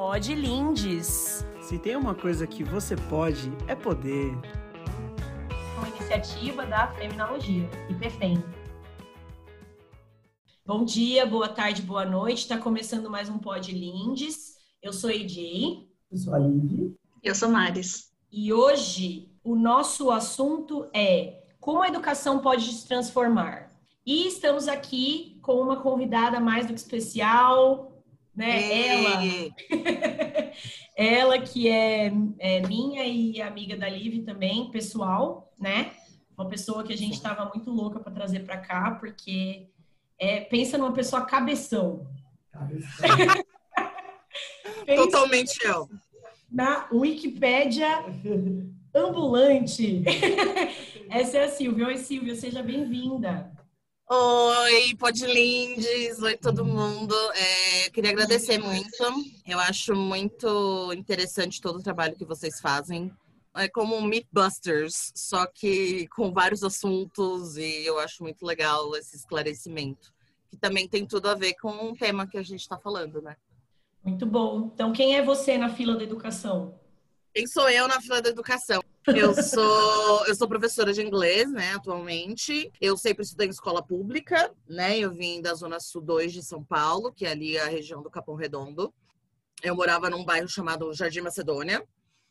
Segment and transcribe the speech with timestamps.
[0.00, 1.44] Pode Lindes.
[1.60, 4.30] Se tem uma coisa que você pode, é poder.
[5.76, 8.40] Uma iniciativa da Feminologia, IPFEM.
[10.64, 12.42] Bom dia, boa tarde, boa noite.
[12.42, 14.54] Está começando mais um Pod Lindes.
[14.80, 15.84] Eu sou EJ.
[16.12, 16.94] Eu sou a Lindy.
[17.20, 18.12] Eu sou Maris.
[18.30, 23.72] E hoje o nosso assunto é como a educação pode se transformar.
[24.06, 27.97] E estamos aqui com uma convidada mais do que especial,
[28.38, 28.86] né?
[28.86, 29.20] Ela,
[30.96, 35.90] ela que é, é, minha e amiga da Liv também, pessoal, né?
[36.36, 39.66] Uma pessoa que a gente estava muito louca para trazer para cá, porque
[40.16, 42.06] é, pensa numa pessoa cabeção.
[42.52, 43.08] Cabeção.
[44.94, 45.88] Totalmente eu.
[46.48, 48.04] Na Wikipédia
[48.94, 50.04] ambulante.
[51.10, 51.88] Essa é a Silvia.
[51.88, 53.50] Oi, Silvia, seja bem-vinda.
[54.10, 57.14] Oi, Podlindes, oi todo mundo.
[57.34, 59.04] É, queria agradecer muito.
[59.46, 63.12] Eu acho muito interessante todo o trabalho que vocês fazem.
[63.54, 69.14] É como um Mythbusters, só que com vários assuntos e eu acho muito legal esse
[69.14, 70.10] esclarecimento,
[70.48, 73.36] que também tem tudo a ver com o tema que a gente está falando, né?
[74.02, 74.70] Muito bom.
[74.72, 76.80] Então, quem é você na fila da educação?
[77.34, 78.82] Quem sou eu na fila da educação?
[79.06, 82.70] Eu sou, eu sou professora de inglês, né, atualmente.
[82.80, 84.98] Eu sempre estudei em escola pública, né?
[84.98, 88.10] Eu vim da Zona Sul 2 de São Paulo, que é ali a região do
[88.10, 88.92] Capão Redondo.
[89.62, 91.82] Eu morava num bairro chamado Jardim Macedônia,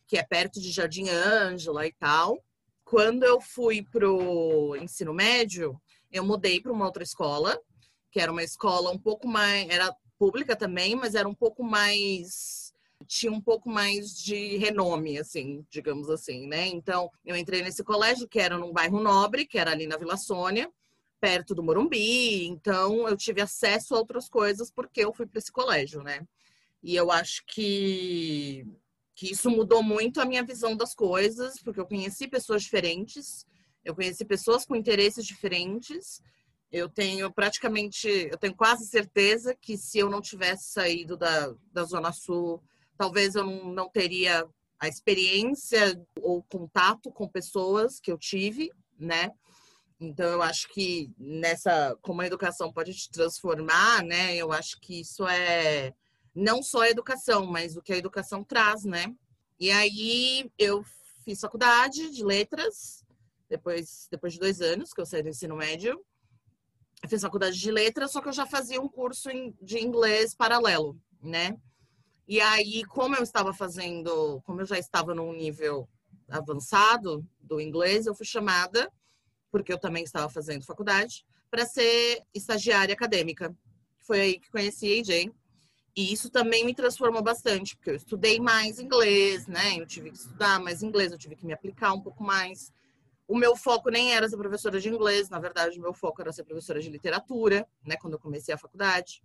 [0.08, 2.44] que é perto de Jardim Ângela e tal.
[2.86, 5.80] Quando eu fui pro ensino médio,
[6.12, 7.60] eu mudei para uma outra escola,
[8.12, 12.67] que era uma escola um pouco mais, era pública também, mas era um pouco mais
[13.08, 16.68] tinha um pouco mais de renome, assim, digamos assim, né?
[16.68, 20.18] Então, eu entrei nesse colégio que era num bairro nobre, que era ali na Vila
[20.18, 20.70] Sônia,
[21.20, 22.46] perto do Morumbi.
[22.46, 26.28] Então, eu tive acesso a outras coisas porque eu fui para esse colégio, né?
[26.84, 28.66] E eu acho que
[29.18, 33.48] que isso mudou muito a minha visão das coisas, porque eu conheci pessoas diferentes,
[33.84, 36.22] eu conheci pessoas com interesses diferentes.
[36.72, 41.84] Eu tenho praticamente, eu tenho quase certeza que se eu não tivesse saído da, da
[41.84, 42.62] Zona Sul
[42.98, 44.48] talvez eu não, não teria
[44.80, 49.32] a experiência ou contato com pessoas que eu tive, né?
[50.00, 54.36] Então eu acho que nessa como a educação pode te transformar, né?
[54.36, 55.94] Eu acho que isso é
[56.36, 59.14] não só a educação, mas o que a educação traz, né?
[59.60, 60.84] E aí eu
[61.26, 63.04] fiz faculdade de letras
[63.50, 66.00] depois depois de dois anos que eu saí do ensino médio.
[67.02, 69.30] Eu fiz faculdade de letras, só que eu já fazia um curso
[69.62, 71.58] de inglês paralelo, né?
[72.28, 75.88] E aí, como eu estava fazendo, como eu já estava num nível
[76.28, 78.92] avançado do inglês, eu fui chamada,
[79.50, 83.56] porque eu também estava fazendo faculdade, para ser estagiária acadêmica.
[84.00, 85.32] Foi aí que conheci a AJ.
[85.96, 89.80] E isso também me transformou bastante, porque eu estudei mais inglês, né?
[89.80, 92.72] Eu tive que estudar mais inglês, eu tive que me aplicar um pouco mais.
[93.28, 96.32] O meu foco nem era ser professora de inglês, na verdade, o meu foco era
[96.32, 97.96] ser professora de literatura, né?
[97.98, 99.24] Quando eu comecei a faculdade.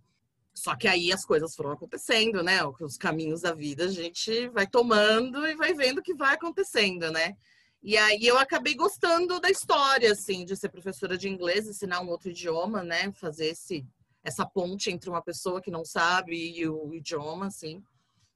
[0.53, 2.59] Só que aí as coisas foram acontecendo, né?
[2.79, 7.11] Os caminhos da vida a gente vai tomando e vai vendo o que vai acontecendo,
[7.11, 7.35] né?
[7.81, 12.07] E aí eu acabei gostando da história, assim, de ser professora de inglês, ensinar um
[12.07, 13.11] outro idioma, né?
[13.13, 13.85] Fazer esse,
[14.23, 17.83] essa ponte entre uma pessoa que não sabe e o idioma, assim.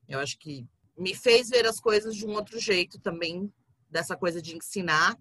[0.09, 0.67] Eu acho que
[0.97, 3.51] me fez ver as coisas de um outro jeito também,
[3.89, 5.17] dessa coisa de ensinar,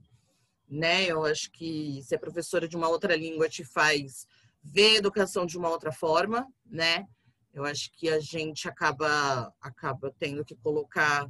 [0.68, 1.04] né?
[1.04, 4.26] Eu acho que ser professora de uma outra língua te faz
[4.72, 7.06] ver a educação de uma outra forma, né?
[7.52, 11.26] Eu acho que a gente acaba acaba tendo que colocar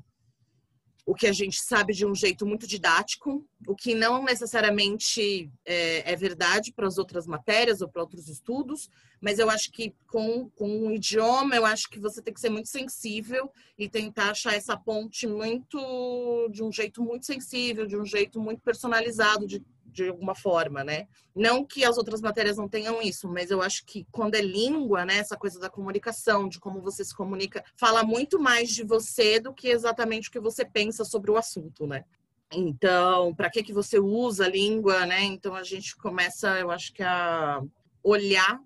[1.07, 6.13] o que a gente sabe de um jeito muito didático, o que não necessariamente é,
[6.13, 10.51] é verdade para as outras matérias ou para outros estudos, mas eu acho que com,
[10.51, 14.55] com o idioma, eu acho que você tem que ser muito sensível e tentar achar
[14.55, 19.63] essa ponte muito de um jeito muito sensível, de um jeito muito personalizado de
[19.97, 21.09] de alguma forma, né?
[21.35, 25.07] Não que as outras matérias não tenham isso, mas eu acho que quando é língua,
[25.07, 29.41] né, essa coisa da comunicação, de como você se comunica, fala muito mais de você
[29.41, 32.05] do que exatamente o que você pensa sobre o assunto, né?
[32.53, 35.23] Então, para que que você usa a língua, né?
[35.23, 37.63] Então a gente começa, eu acho que a
[38.03, 38.61] olhar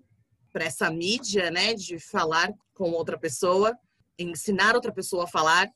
[0.51, 3.75] para essa mídia, né, de falar com outra pessoa,
[4.19, 5.69] ensinar outra pessoa a falar.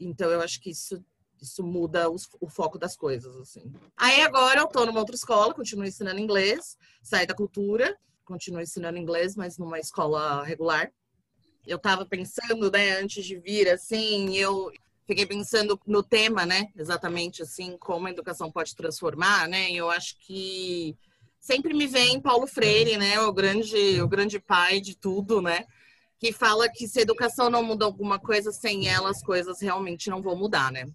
[0.00, 1.02] Então eu acho que isso
[1.40, 3.72] isso muda os, o foco das coisas, assim.
[3.96, 8.98] Aí agora eu tô numa outra escola, continuo ensinando inglês, saí da cultura, continuo ensinando
[8.98, 10.90] inglês, mas numa escola regular.
[11.66, 14.70] Eu tava pensando, né, antes de vir, assim, eu
[15.06, 19.90] fiquei pensando no tema, né, exatamente, assim, como a educação pode transformar, né, e eu
[19.90, 20.96] acho que
[21.40, 25.64] sempre me vem Paulo Freire, né, o grande, o grande pai de tudo, né,
[26.18, 30.10] que fala que se a educação não muda alguma coisa, sem ela as coisas realmente
[30.10, 30.86] não vão mudar, né?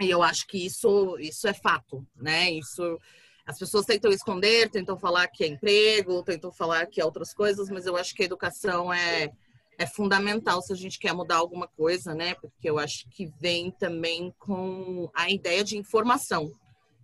[0.00, 2.50] E eu acho que isso, isso é fato, né?
[2.50, 2.98] Isso
[3.46, 7.70] as pessoas tentam esconder, tentam falar que é emprego, tentam falar que é outras coisas,
[7.70, 9.30] mas eu acho que a educação é,
[9.78, 12.34] é fundamental se a gente quer mudar alguma coisa, né?
[12.34, 16.52] Porque eu acho que vem também com a ideia de informação.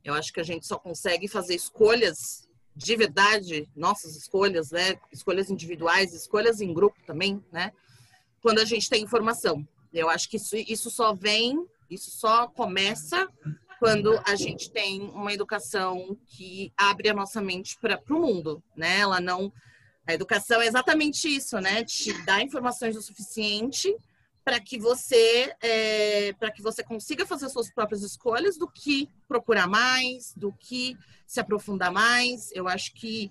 [0.05, 4.99] Eu acho que a gente só consegue fazer escolhas de verdade, nossas escolhas, né?
[5.13, 7.71] Escolhas individuais, escolhas em grupo também, né?
[8.41, 9.65] Quando a gente tem informação.
[9.93, 13.29] Eu acho que isso, isso só vem, isso só começa
[13.79, 19.01] quando a gente tem uma educação que abre a nossa mente para o mundo, né?
[19.01, 19.53] Ela não.
[20.07, 21.85] A educação é exatamente isso, né?
[21.85, 23.93] Te dá informações o suficiente
[24.45, 29.67] para que você é, para que você consiga fazer suas próprias escolhas do que procurar
[29.67, 30.97] mais, do que
[31.27, 32.51] se aprofundar mais.
[32.53, 33.31] Eu acho que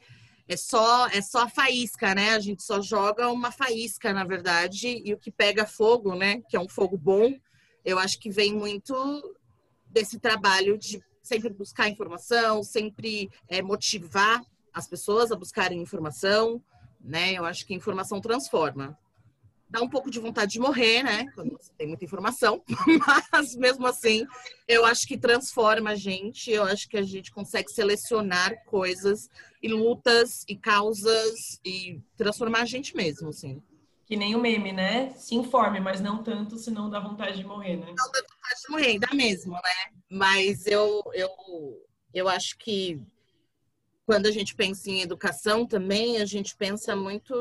[0.50, 2.32] é só é só a faísca, né?
[2.32, 6.42] A gente só joga uma faísca, na verdade, e o que pega fogo, né?
[6.50, 7.34] Que é um fogo bom.
[7.84, 9.36] Eu acho que vem muito
[9.86, 14.44] desse trabalho de sempre buscar informação, sempre é, motivar
[14.74, 16.62] as pessoas a buscarem informação,
[17.00, 17.34] né?
[17.34, 18.98] Eu acho que informação transforma
[19.72, 21.26] dá um pouco de vontade de morrer, né?
[21.34, 22.62] Quando você tem muita informação,
[23.32, 24.26] mas mesmo assim,
[24.68, 29.30] eu acho que transforma a gente, eu acho que a gente consegue selecionar coisas
[29.64, 33.64] e lutas e causas e transformar a gente mesmo, assim.
[34.12, 35.14] Que nem o meme, né?
[35.14, 37.86] Se informe, mas não tanto, senão dá vontade de morrer, né?
[37.88, 39.94] Não dá vontade de morrer, dá mesmo, né?
[40.10, 41.30] Mas eu, eu,
[42.14, 43.02] eu acho que
[44.06, 47.34] quando a gente pensa em educação também, a gente pensa muito.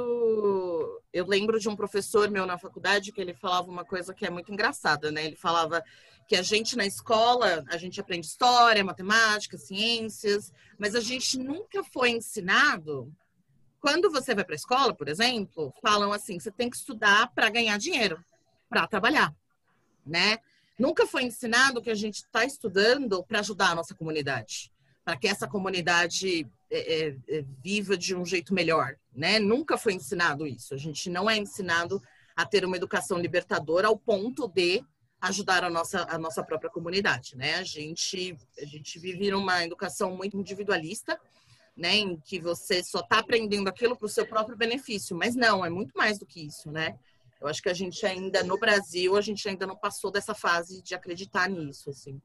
[1.13, 4.31] Eu lembro de um professor meu na faculdade que ele falava uma coisa que é
[4.31, 5.27] muito engraçada, né?
[5.27, 5.83] Ele falava
[6.29, 11.83] que a gente na escola, a gente aprende história, matemática, ciências, mas a gente nunca
[11.83, 13.13] foi ensinado.
[13.81, 17.51] Quando você vai para a escola, por exemplo, falam assim: você tem que estudar para
[17.51, 18.23] ganhar dinheiro,
[18.69, 19.35] para trabalhar,
[20.05, 20.39] né?
[20.79, 24.71] Nunca foi ensinado que a gente está estudando para ajudar a nossa comunidade
[25.05, 29.39] para que essa comunidade é, é, é, viva de um jeito melhor, né?
[29.39, 30.75] Nunca foi ensinado isso.
[30.75, 32.01] A gente não é ensinado
[32.37, 34.85] a ter uma educação libertadora ao ponto de
[35.21, 37.57] ajudar a nossa, a nossa própria comunidade, né?
[37.57, 41.21] A gente, a gente vive numa educação muito individualista,
[41.81, 41.97] né?
[41.97, 45.71] Em que você só está aprendendo aquilo para o seu próprio benefício, mas não, é
[45.71, 46.99] muito mais do que isso, né?
[47.41, 50.83] Eu acho que a gente ainda, no Brasil, a gente ainda não passou dessa fase
[50.83, 52.21] de acreditar nisso, assim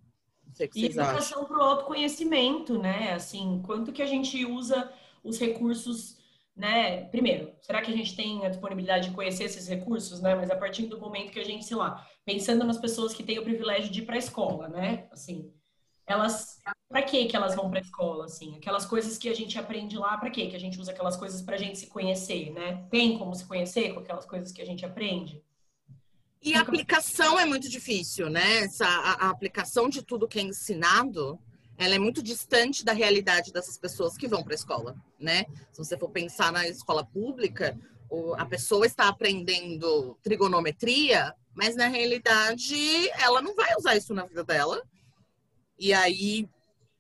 [0.76, 3.14] e educação para o autoconhecimento, né?
[3.14, 4.92] Assim, quanto que a gente usa
[5.24, 6.18] os recursos,
[6.56, 7.06] né?
[7.06, 10.36] Primeiro, será que a gente tem a disponibilidade de conhecer esses recursos, né?
[10.36, 13.40] Mas a partir do momento que a gente, sei lá, pensando nas pessoas que têm
[13.40, 15.08] o privilégio de ir para a escola, né?
[15.12, 15.52] Assim,
[16.08, 18.56] elas, para que que elas vão para a escola, assim?
[18.56, 21.42] Aquelas coisas que a gente aprende lá, para que que a gente usa aquelas coisas
[21.42, 22.86] para a gente se conhecer, né?
[22.92, 25.42] Tem como se conhecer com aquelas coisas que a gente aprende?
[26.42, 28.60] E a aplicação é muito difícil, né?
[28.60, 31.40] Essa, a, a, aplicação de tudo que é ensinado,
[31.76, 35.46] ela é muito distante da realidade dessas pessoas que vão para a escola, né?
[35.72, 37.76] Se você for pensar na escola pública,
[38.08, 44.26] o, a pessoa está aprendendo trigonometria, mas na realidade ela não vai usar isso na
[44.26, 44.84] vida dela.
[45.78, 46.50] E aí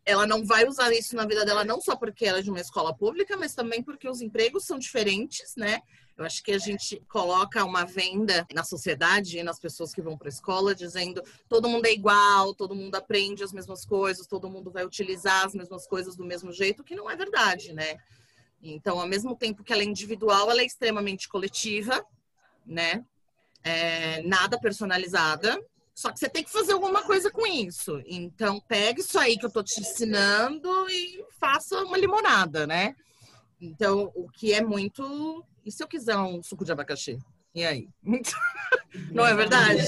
[0.06, 2.60] ela não vai usar isso na vida dela não só porque ela é de uma
[2.60, 5.82] escola pública, mas também porque os empregos são diferentes, né?
[6.18, 10.18] Eu acho que a gente coloca uma venda na sociedade e nas pessoas que vão
[10.18, 14.50] para a escola, dizendo todo mundo é igual, todo mundo aprende as mesmas coisas, todo
[14.50, 17.98] mundo vai utilizar as mesmas coisas do mesmo jeito, que não é verdade, né?
[18.62, 22.06] Então, ao mesmo tempo que ela é individual, ela é extremamente coletiva,
[22.66, 23.04] né?
[23.64, 25.60] É, nada personalizada.
[25.96, 28.04] Só que você tem que fazer alguma coisa com isso.
[28.06, 32.94] Então, pegue isso aí que eu tô te ensinando e faça uma limonada, né?
[33.62, 37.18] Então, o que é muito e se eu quiser um suco de abacaxi?
[37.56, 37.90] E aí?
[39.12, 39.82] Não é verdade?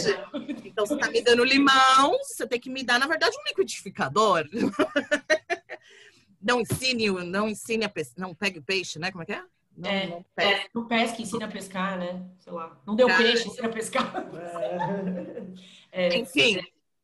[0.65, 4.45] Então você tá me dando limão, você tem que me dar, na verdade, um liquidificador.
[6.41, 8.25] Não ensine, não ensine a pescar.
[8.25, 9.11] Não pegue peixe, né?
[9.11, 9.43] Como é que é?
[9.77, 10.51] Não, é, não, pesca.
[10.51, 12.25] É, não pesca, ensina a pescar, né?
[12.39, 12.81] Sei lá.
[12.85, 14.11] Não deu peixe, ensina a pescar.
[15.89, 16.59] É, Enfim,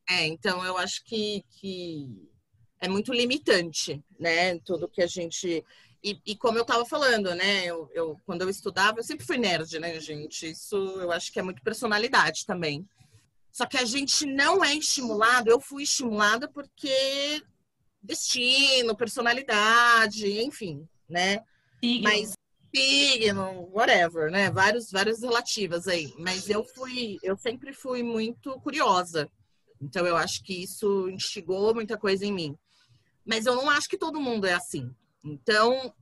[0.08, 2.30] é, então eu acho que, que
[2.80, 4.60] é muito limitante, né?
[4.60, 5.66] Tudo que a gente.
[6.04, 7.66] E, e, como eu estava falando, né?
[7.66, 10.52] Eu, eu, quando eu estudava, eu sempre fui nerd, né, gente?
[10.52, 12.86] Isso eu acho que é muito personalidade também.
[13.52, 17.42] Só que a gente não é estimulado, eu fui estimulada porque
[18.02, 21.42] destino, personalidade, enfim, né?
[21.82, 22.04] Signo.
[22.04, 22.34] Mas
[22.74, 24.50] signo, whatever, né?
[24.50, 26.14] Vários, várias relativas aí.
[26.18, 29.30] Mas eu fui, eu sempre fui muito curiosa.
[29.82, 32.58] Então eu acho que isso instigou muita coisa em mim.
[33.26, 34.90] Mas eu não acho que todo mundo é assim.
[35.24, 35.94] Então,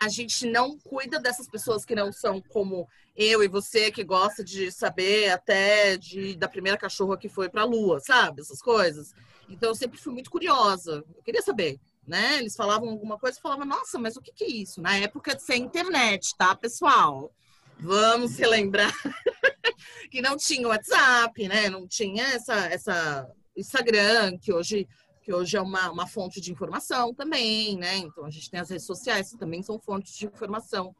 [0.00, 2.86] a gente não cuida dessas pessoas que não são como
[3.16, 7.62] eu e você, que gosta de saber até de, da primeira cachorra que foi para
[7.62, 8.42] a lua, sabe?
[8.42, 9.14] Essas coisas.
[9.48, 11.04] Então eu sempre fui muito curiosa.
[11.16, 12.38] Eu queria saber, né?
[12.38, 14.80] Eles falavam alguma coisa e falavam, nossa, mas o que, que é isso?
[14.80, 17.32] Na época de ser internet, tá, pessoal?
[17.78, 18.92] Vamos se lembrar
[20.10, 21.68] que não tinha WhatsApp, né?
[21.68, 24.88] Não tinha essa, essa Instagram, que hoje
[25.22, 27.96] que hoje é uma, uma fonte de informação também, né?
[27.96, 30.94] Então a gente tem as redes sociais que também são fontes de informação.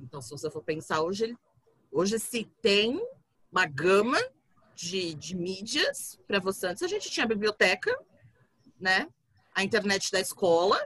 [0.00, 1.36] Então, se você for pensar hoje,
[1.92, 2.98] hoje se tem
[3.52, 4.18] uma gama
[4.74, 6.68] de, de mídias para você.
[6.68, 7.94] Antes a gente tinha biblioteca,
[8.80, 9.06] né?
[9.54, 10.78] A internet da escola,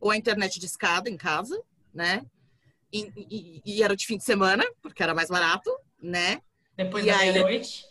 [0.00, 1.60] ou a internet de escada em casa,
[1.92, 2.24] né?
[2.92, 5.70] E, e, e era de fim de semana, porque era mais barato,
[6.02, 6.40] né?
[6.76, 7.84] Depois E da meia-noite.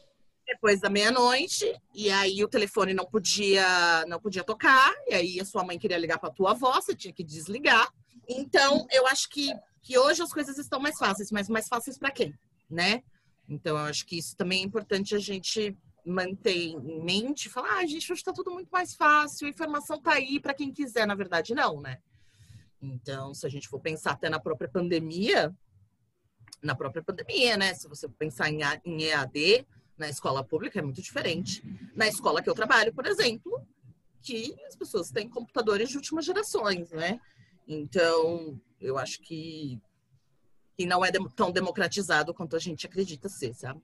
[0.45, 5.45] depois da meia-noite, e aí o telefone não podia, não podia tocar, e aí a
[5.45, 7.91] sua mãe queria ligar para tua avó, você tinha que desligar.
[8.27, 12.11] Então, eu acho que, que hoje as coisas estão mais fáceis, mas mais fáceis para
[12.11, 12.33] quem,
[12.69, 13.03] né?
[13.49, 15.77] Então, eu acho que isso também é importante a gente
[16.07, 20.13] manter em mente, falar, ah, gente, hoje está tudo muito mais fácil, a informação tá
[20.13, 21.99] aí para quem quiser, na verdade, não, né?
[22.81, 25.53] Então, se a gente for pensar até na própria pandemia,
[26.61, 27.73] na própria pandemia, né?
[27.73, 31.63] Se você pensar em, em EAD, na escola pública é muito diferente.
[31.95, 33.61] Na escola que eu trabalho, por exemplo,
[34.21, 37.19] que as pessoas têm computadores de últimas gerações, né?
[37.67, 39.81] Então, eu acho que,
[40.77, 43.81] que não é tão democratizado quanto a gente acredita ser, sabe?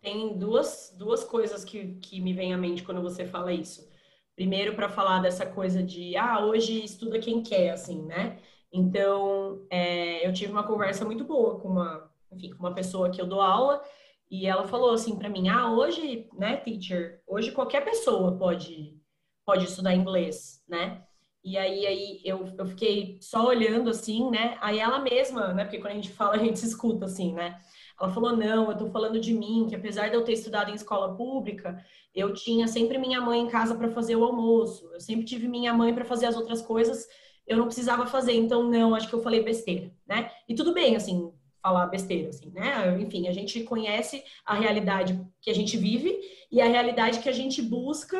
[0.00, 3.88] Tem duas, duas coisas que, que me vêm à mente quando você fala isso.
[4.36, 8.38] Primeiro, para falar dessa coisa de, ah, hoje estuda quem quer, assim, né?
[8.72, 13.20] Então, é, eu tive uma conversa muito boa com uma, enfim, com uma pessoa que
[13.20, 13.82] eu dou aula
[14.30, 18.96] e ela falou assim para mim, ah, hoje, né, teacher, hoje qualquer pessoa pode,
[19.44, 21.02] pode estudar inglês, né?
[21.42, 24.58] E aí, aí eu, eu fiquei só olhando assim, né?
[24.60, 25.64] Aí ela mesma, né?
[25.64, 27.58] Porque quando a gente fala, a gente escuta assim, né?
[28.00, 30.74] Ela falou: não, eu tô falando de mim, que apesar de eu ter estudado em
[30.74, 35.24] escola pública, eu tinha sempre minha mãe em casa para fazer o almoço, eu sempre
[35.24, 37.06] tive minha mãe para fazer as outras coisas,
[37.46, 40.30] eu não precisava fazer, então não, acho que eu falei besteira, né?
[40.48, 43.00] E tudo bem, assim, falar besteira, assim, né?
[43.00, 46.16] Enfim, a gente conhece a realidade que a gente vive
[46.50, 48.18] e a realidade que a gente busca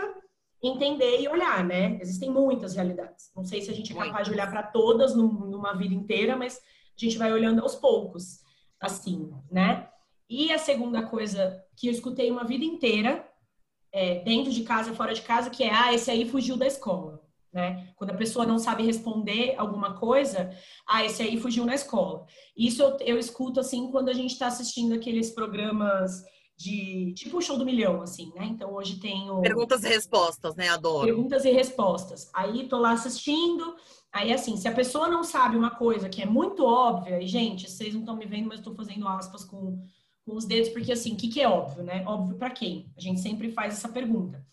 [0.62, 1.98] entender e olhar, né?
[2.00, 3.30] Existem muitas realidades.
[3.34, 6.36] Não sei se a gente é capaz de olhar para todas num- numa vida inteira,
[6.36, 6.60] mas a
[7.04, 8.40] gente vai olhando aos poucos,
[8.80, 9.88] assim, né?
[10.28, 13.26] E a segunda coisa que eu escutei uma vida inteira,
[13.90, 17.22] é, dentro de casa, fora de casa, que é, ah, esse aí fugiu da escola,
[17.52, 17.92] né?
[17.96, 20.50] Quando a pessoa não sabe responder alguma coisa,
[20.86, 22.26] ah, esse aí fugiu na escola.
[22.56, 26.22] Isso eu, eu escuto, assim, quando a gente está assistindo aqueles programas
[26.58, 28.44] de, tipo o Show do Milhão, assim, né?
[28.44, 29.40] Então, hoje tem o...
[29.40, 30.68] Perguntas e respostas, né?
[30.68, 31.06] Adoro.
[31.06, 32.28] Perguntas e respostas.
[32.34, 33.76] Aí tô lá assistindo.
[34.12, 37.70] Aí, assim, se a pessoa não sabe uma coisa que é muito óbvia, e, gente,
[37.70, 39.82] vocês não estão me vendo, mas tô fazendo aspas com,
[40.24, 42.04] com os dedos, porque, assim, o que, que é óbvio, né?
[42.06, 42.90] Óbvio para quem?
[42.96, 44.44] A gente sempre faz essa pergunta.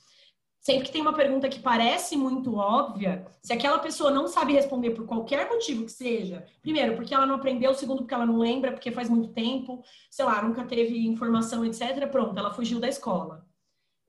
[0.66, 4.90] Sempre que tem uma pergunta que parece muito óbvia, se aquela pessoa não sabe responder
[4.92, 8.72] por qualquer motivo que seja, primeiro, porque ela não aprendeu, segundo, porque ela não lembra,
[8.72, 13.46] porque faz muito tempo, sei lá, nunca teve informação, etc., pronto, ela fugiu da escola,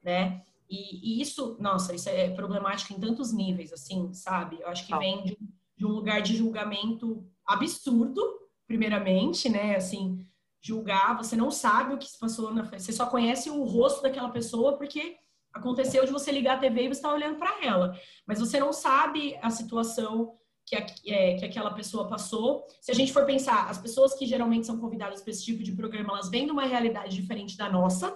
[0.03, 0.46] né?
[0.69, 4.61] E, e isso, nossa, isso é problemático em tantos níveis, assim, sabe?
[4.61, 5.39] Eu acho que vem de,
[5.77, 8.23] de um lugar de julgamento absurdo,
[8.67, 9.77] primeiramente, né?
[9.77, 10.27] Assim,
[10.61, 14.31] julgar, você não sabe o que se passou na você só conhece o rosto daquela
[14.31, 15.17] pessoa porque
[15.55, 18.73] aconteceu de você ligar a TV e você está olhando para ela, mas você não
[18.73, 22.67] sabe a situação que, a, é, que aquela pessoa passou.
[22.81, 25.73] Se a gente for pensar, as pessoas que geralmente são convidadas para esse tipo de
[25.73, 28.15] programa, elas vêm de uma realidade diferente da nossa,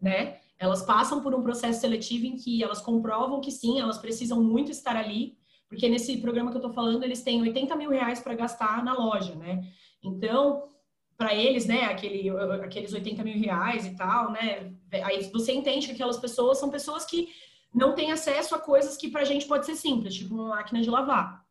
[0.00, 0.40] né?
[0.60, 4.70] Elas passam por um processo seletivo em que elas comprovam que sim, elas precisam muito
[4.70, 8.34] estar ali, porque nesse programa que eu tô falando, eles têm 80 mil reais para
[8.34, 9.62] gastar na loja, né?
[10.02, 10.68] Então,
[11.16, 12.28] para eles, né, aquele,
[12.62, 14.74] aqueles 80 mil reais e tal, né?
[15.04, 17.28] Aí você entende que aquelas pessoas são pessoas que
[17.72, 20.90] não têm acesso a coisas que pra gente pode ser simples, tipo uma máquina de
[20.90, 21.42] lavar.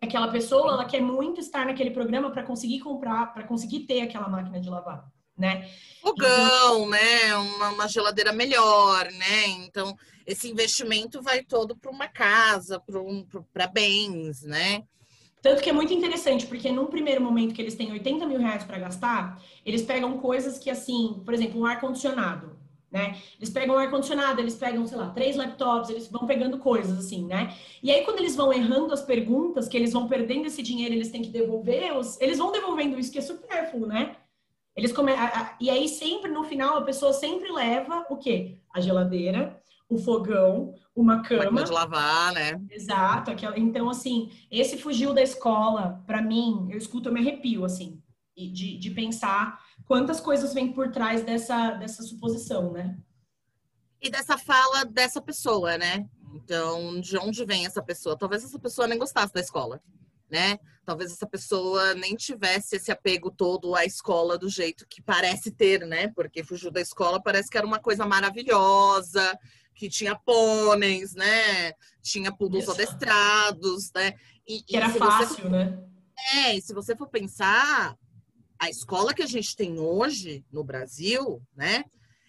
[0.00, 4.28] Aquela pessoa, ela quer muito estar naquele programa para conseguir comprar, para conseguir ter aquela
[4.28, 5.68] máquina de lavar, né?
[6.00, 7.34] Fogão, né?
[7.36, 9.46] Uma, uma geladeira melhor, né?
[9.48, 13.26] Então, esse investimento vai todo para uma casa, para um,
[13.72, 14.82] bens, né?
[15.42, 18.64] Tanto que é muito interessante, porque num primeiro momento que eles têm 80 mil reais
[18.64, 22.56] para gastar, eles pegam coisas que, assim, por exemplo, um ar-condicionado,
[22.90, 23.18] né?
[23.38, 27.26] Eles pegam um ar-condicionado, eles pegam, sei lá, três laptops, eles vão pegando coisas, assim,
[27.26, 27.54] né?
[27.82, 31.10] E aí, quando eles vão errando as perguntas, que eles vão perdendo esse dinheiro, eles
[31.10, 32.18] têm que devolver, os...
[32.22, 34.13] eles vão devolvendo isso que é supérfluo, né?
[34.76, 35.12] Eles come...
[35.60, 38.58] e aí, sempre no final, a pessoa sempre leva o quê?
[38.72, 41.64] A geladeira, o fogão, uma Máquina cama.
[41.64, 42.60] de lavar, né?
[42.70, 47.64] Exato, aquela, então assim, esse fugiu da escola, para mim, eu escuto, eu me arrepio
[47.64, 48.02] assim,
[48.36, 52.98] de, de pensar quantas coisas vêm por trás dessa, dessa suposição, né?
[54.00, 56.06] E dessa fala dessa pessoa, né?
[56.34, 58.18] Então, de onde vem essa pessoa?
[58.18, 59.80] Talvez essa pessoa nem gostasse da escola,
[60.30, 60.58] né?
[60.84, 65.86] Talvez essa pessoa nem tivesse esse apego todo à escola do jeito que parece ter,
[65.86, 66.08] né?
[66.14, 69.38] Porque fugiu da escola parece que era uma coisa maravilhosa,
[69.74, 71.72] que tinha pôneis, né?
[72.02, 72.72] Tinha poodles Isso.
[72.72, 74.14] adestrados, né?
[74.46, 75.78] E, Que era fácil, Você, né?
[76.34, 77.96] é, e se você for pensar,
[78.58, 81.84] a escola que a gente tem hoje no Brasil, né?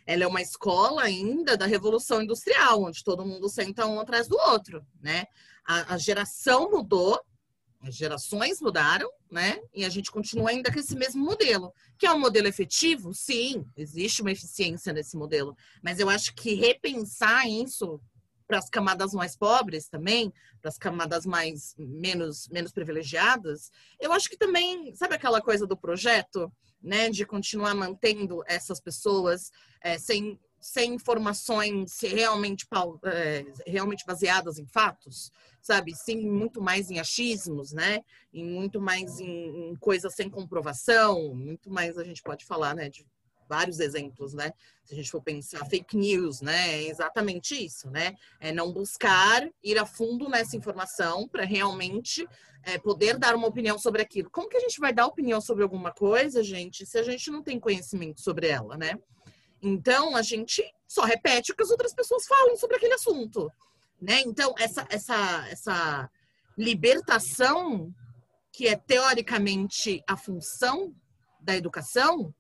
[0.08, 4.38] Ela é uma escola ainda da Revolução Industrial, onde todo mundo senta um atrás do
[4.38, 5.26] outro, né?
[5.68, 7.20] A, a geração mudou,
[7.86, 9.60] as gerações mudaram, né?
[9.74, 11.72] E a gente continua ainda com esse mesmo modelo.
[11.98, 13.14] Que é um modelo efetivo?
[13.14, 15.56] Sim, existe uma eficiência nesse modelo.
[15.84, 18.02] Mas eu acho que repensar isso
[18.48, 24.30] para as camadas mais pobres também, para as camadas mais menos, menos privilegiadas, eu acho
[24.30, 26.52] que também, sabe aquela coisa do projeto,
[26.82, 27.10] né?
[27.10, 29.52] De continuar mantendo essas pessoas
[29.82, 32.66] é, sem, sem informações realmente,
[33.04, 35.32] é, realmente baseadas em fatos,
[35.62, 35.94] sabe?
[35.96, 38.00] Sim, muito mais em achismos, né?
[38.34, 42.90] E muito mais em, em coisas sem comprovação, muito mais a gente pode falar, né?
[42.90, 43.06] De
[43.48, 44.52] vários exemplos, né?
[44.84, 46.82] Se a gente for pensar fake news, né?
[46.82, 48.16] É exatamente isso, né?
[48.40, 52.28] É não buscar ir a fundo nessa informação para realmente
[52.64, 54.32] é, poder dar uma opinião sobre aquilo.
[54.32, 57.44] Como que a gente vai dar opinião sobre alguma coisa, gente, se a gente não
[57.44, 58.98] tem conhecimento sobre ela, né?
[59.62, 63.52] Então, a gente só repete o que as outras pessoas falam sobre aquele assunto,
[64.02, 64.22] né?
[64.22, 66.10] Então, essa, essa, essa
[66.58, 67.94] libertação,
[68.52, 70.94] que é teoricamente a função
[71.42, 72.34] da educação,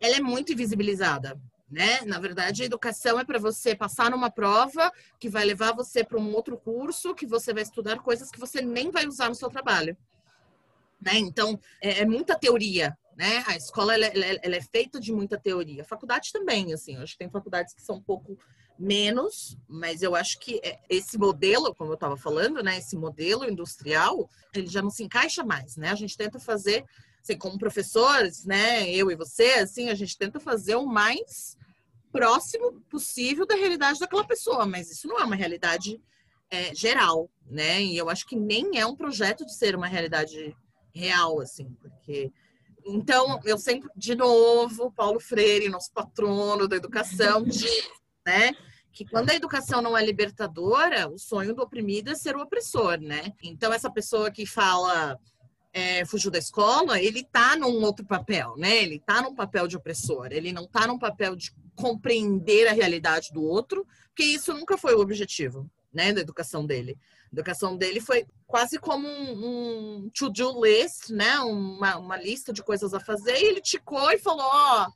[0.00, 1.40] ela é muito invisibilizada,
[1.70, 2.00] né?
[2.02, 6.18] Na verdade, a educação é para você passar numa prova que vai levar você para
[6.18, 9.48] um outro curso, que você vai estudar coisas que você nem vai usar no seu
[9.48, 9.96] trabalho,
[11.00, 11.16] né?
[11.16, 13.42] Então, é, é muita teoria, né?
[13.48, 15.82] A escola ela, ela- ela é feita de muita teoria.
[15.82, 18.38] A faculdade também, assim, eu acho que tem faculdades que são um pouco
[18.78, 22.78] menos, mas eu acho que é, esse modelo, como eu estava falando, né?
[22.78, 25.90] Esse modelo industrial, ele já não se encaixa mais, né?
[25.90, 26.84] A gente tenta fazer,
[27.20, 28.88] assim, como professores, né?
[28.88, 31.56] Eu e você, assim, a gente tenta fazer o mais
[32.12, 36.00] próximo possível da realidade daquela pessoa, mas isso não é uma realidade
[36.48, 37.82] é, geral, né?
[37.82, 40.56] E eu acho que nem é um projeto de ser uma realidade
[40.94, 42.32] real, assim, porque
[42.88, 47.88] então eu sempre, de novo, Paulo Freire, nosso patrono da educação, diz,
[48.26, 48.52] né?
[48.92, 52.98] Que quando a educação não é libertadora, o sonho do oprimido é ser o opressor,
[53.00, 53.32] né?
[53.42, 55.18] Então, essa pessoa que fala
[55.72, 58.82] é, fugiu da escola, ele tá num outro papel, né?
[58.82, 63.30] Ele tá num papel de opressor, ele não tá num papel de compreender a realidade
[63.32, 66.98] do outro, porque isso nunca foi o objetivo, né, da educação dele.
[67.30, 71.38] A educação dele foi quase como um, um to-do list, né?
[71.40, 74.88] Uma, uma lista de coisas a fazer, e ele ticou e falou: Ó,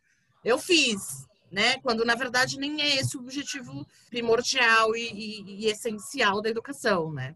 [0.44, 1.78] eu fiz, né?
[1.80, 7.12] Quando na verdade nem é esse o objetivo primordial e, e- e essencial da educação,
[7.12, 7.34] né?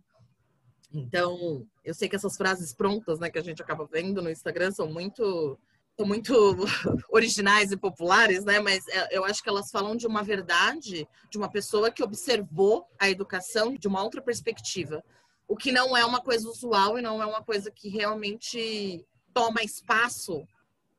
[0.92, 4.70] Então, eu sei que essas frases prontas, né, que a gente acaba vendo no Instagram
[4.70, 5.58] são muito
[5.96, 6.34] são muito
[7.10, 8.60] originais e populares, né?
[8.60, 12.86] Mas é, eu acho que elas falam de uma verdade de uma pessoa que observou
[12.98, 15.02] a educação de uma outra perspectiva,
[15.48, 19.62] o que não é uma coisa usual e não é uma coisa que realmente toma
[19.62, 20.46] espaço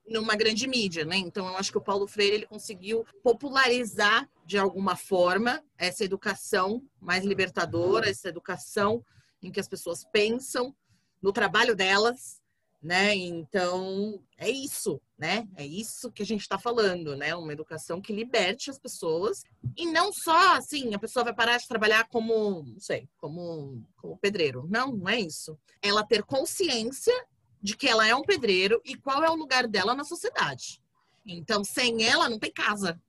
[0.08, 1.18] numa grande mídia, né?
[1.18, 6.82] Então eu acho que o Paulo Freire ele conseguiu popularizar de alguma forma essa educação
[7.00, 9.04] mais libertadora, essa educação
[9.44, 10.74] em que as pessoas pensam
[11.22, 12.42] no trabalho delas,
[12.82, 13.16] né?
[13.16, 15.48] Então é isso, né?
[15.56, 17.36] É isso que a gente está falando, né?
[17.36, 19.44] Uma educação que liberte as pessoas
[19.76, 24.18] e não só assim a pessoa vai parar de trabalhar como, não sei, como como
[24.18, 24.68] pedreiro.
[24.70, 25.58] Não, não é isso.
[25.82, 27.14] Ela ter consciência
[27.62, 30.82] de que ela é um pedreiro e qual é o lugar dela na sociedade.
[31.26, 33.02] Então, sem ela não tem casa,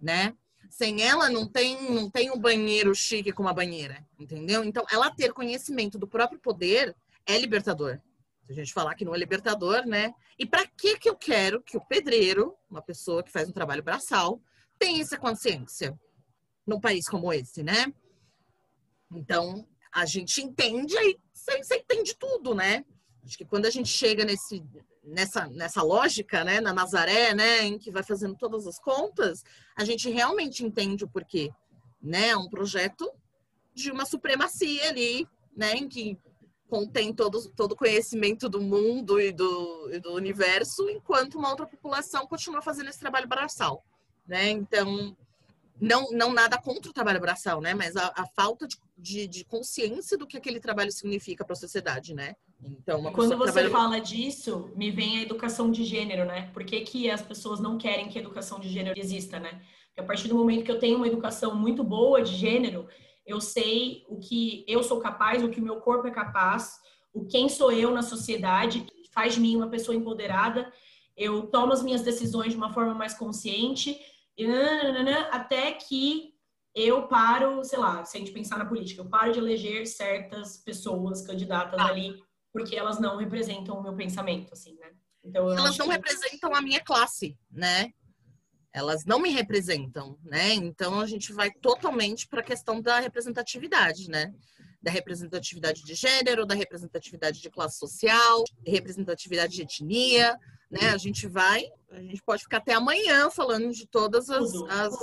[0.00, 0.34] né?
[0.70, 4.62] Sem ela não tem não tem um banheiro chique com uma banheira, entendeu?
[4.62, 6.94] Então, ela ter conhecimento do próprio poder
[7.26, 8.00] é libertador.
[8.46, 10.14] Se a gente falar que não é libertador, né?
[10.38, 13.82] E para que que eu quero que o pedreiro, uma pessoa que faz um trabalho
[13.82, 14.40] braçal,
[14.78, 15.98] tenha essa consciência
[16.64, 17.92] num país como esse, né?
[19.10, 22.84] Então, a gente entende aí, você, entende tudo, né?
[23.24, 24.62] Acho que quando a gente chega nesse,
[25.02, 29.42] nessa, nessa lógica, né, na Nazaré, né, em que vai fazendo todas as contas,
[29.76, 31.50] a gente realmente entende o porquê,
[32.00, 32.28] né?
[32.28, 33.10] É um projeto
[33.74, 36.18] de uma supremacia ali, né, em que
[36.68, 41.66] contém todo, todo o conhecimento do mundo e do, e do universo, enquanto uma outra
[41.66, 43.84] população continua fazendo esse trabalho braçal,
[44.26, 44.50] né?
[44.50, 45.16] Então,
[45.80, 47.74] não, não nada contra o trabalho braçal, né?
[47.74, 51.56] Mas a, a falta de, de, de, consciência do que aquele trabalho significa para a
[51.56, 52.34] sociedade, né?
[52.64, 53.70] Então, quando você trabalha...
[53.70, 56.50] fala disso, me vem a educação de gênero, né?
[56.52, 59.60] Por que, que as pessoas não querem que a educação de gênero exista, né?
[59.88, 62.88] Porque a partir do momento que eu tenho uma educação muito boa de gênero,
[63.26, 66.78] eu sei o que eu sou capaz, o que o meu corpo é capaz,
[67.12, 70.72] o quem sou eu na sociedade, faz de mim uma pessoa empoderada.
[71.16, 73.98] Eu tomo as minhas decisões de uma forma mais consciente
[75.30, 76.34] até que
[76.74, 80.58] eu paro, sei lá, se a gente pensar na política, eu paro de eleger certas
[80.58, 81.86] pessoas candidatas ah.
[81.86, 84.90] ali porque elas não representam o meu pensamento, assim, né?
[85.22, 85.92] Então, elas não que...
[85.92, 87.92] representam a minha classe, né?
[88.76, 90.52] Elas não me representam, né?
[90.52, 94.34] Então a gente vai totalmente para a questão da representatividade, né?
[94.82, 100.38] Da representatividade de gênero, da representatividade de classe social, representatividade de etnia,
[100.70, 100.90] né?
[100.90, 104.94] A gente vai, a gente pode ficar até amanhã falando de todas as, as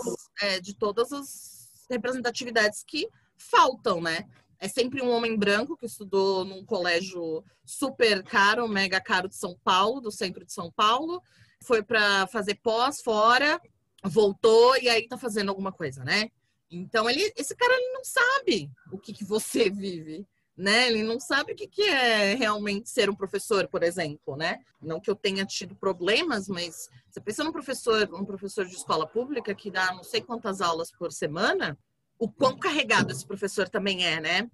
[0.44, 4.28] é, de todas as representatividades que faltam, né?
[4.60, 9.58] É sempre um homem branco que estudou num colégio super caro, mega caro de São
[9.64, 11.24] Paulo, do centro de São Paulo,
[11.64, 13.62] foi para fazer pós fora,
[14.04, 16.30] voltou e aí tá fazendo alguma coisa, né?
[16.70, 20.88] Então ele, esse cara ele não sabe o que, que você vive né?
[20.88, 24.60] Ele não sabe o que, que é realmente ser um professor, por exemplo, né?
[24.82, 29.08] Não que eu tenha tido problemas, mas você pensa num professor, um professor de escola
[29.08, 31.78] pública que dá não sei quantas aulas por semana,
[32.20, 34.50] o quão carregado esse professor também é, né?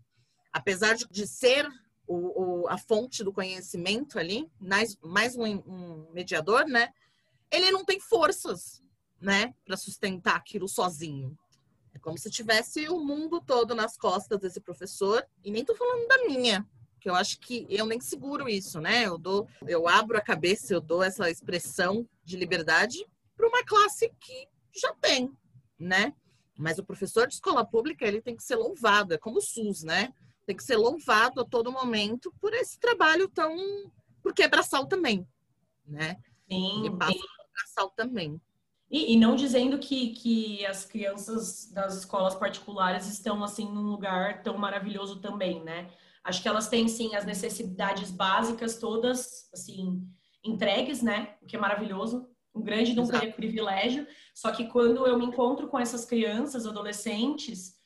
[0.52, 1.68] Apesar de, de ser
[2.10, 6.92] o, o, a fonte do conhecimento ali, mais, mais um, um mediador, né?
[7.52, 8.82] Ele não tem forças,
[9.22, 11.38] né, para sustentar aquilo sozinho.
[11.94, 16.08] É como se tivesse o mundo todo nas costas desse professor, e nem tô falando
[16.08, 16.68] da minha,
[17.00, 19.06] que eu acho que eu nem seguro isso, né?
[19.06, 23.06] Eu dou, eu abro a cabeça, eu dou essa expressão de liberdade
[23.38, 25.32] para uma classe que já tem,
[25.78, 26.14] né?
[26.58, 29.84] Mas o professor de escola pública, ele tem que ser louvado, é como o SUS,
[29.84, 30.12] né?
[30.50, 33.56] Tem que ser louvado a todo momento por esse trabalho tão
[34.24, 35.24] porque é braçal também,
[35.86, 36.18] né?
[36.52, 37.20] Sim, e passa
[37.54, 38.42] braçal também.
[38.90, 44.42] E, e, não dizendo que, que as crianças das escolas particulares estão assim num lugar
[44.42, 45.92] tão maravilhoso também, né?
[46.24, 50.02] Acho que elas têm sim as necessidades básicas todas assim
[50.44, 51.36] entregues, né?
[51.44, 54.08] O que é maravilhoso, um grande de um privilégio.
[54.34, 57.78] Só que quando eu me encontro com essas crianças, adolescentes,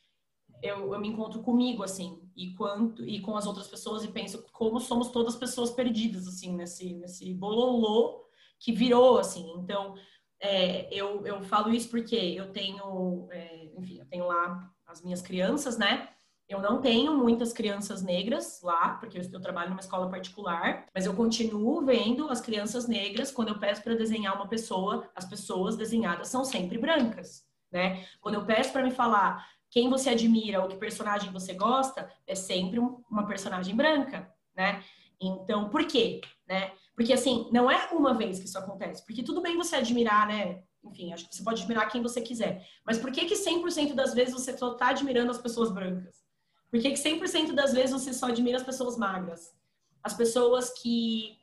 [0.62, 4.44] eu, eu me encontro comigo assim e quanto e com as outras pessoas e penso
[4.52, 8.24] como somos todas pessoas perdidas assim nesse nesse bololô
[8.60, 9.54] que virou assim.
[9.58, 9.96] Então
[10.44, 15.22] é, eu, eu falo isso porque eu tenho, é, enfim, eu tenho lá as minhas
[15.22, 16.10] crianças, né?
[16.50, 21.06] Eu não tenho muitas crianças negras lá, porque eu, eu trabalho numa escola particular, mas
[21.06, 25.78] eu continuo vendo as crianças negras quando eu peço para desenhar uma pessoa, as pessoas
[25.78, 28.06] desenhadas são sempre brancas, né?
[28.20, 32.36] Quando eu peço para me falar quem você admira ou que personagem você gosta, é
[32.36, 34.84] sempre uma personagem branca, né?
[35.20, 36.22] Então, por quê?
[36.48, 36.72] Né?
[36.96, 39.04] Porque, assim, não é uma vez que isso acontece.
[39.04, 40.62] Porque tudo bem você admirar, né?
[40.84, 42.64] Enfim, acho que você pode admirar quem você quiser.
[42.86, 46.24] Mas por que que 100% das vezes você só tá admirando as pessoas brancas?
[46.70, 49.56] Por que que 100% das vezes você só admira as pessoas magras?
[50.04, 51.40] As pessoas que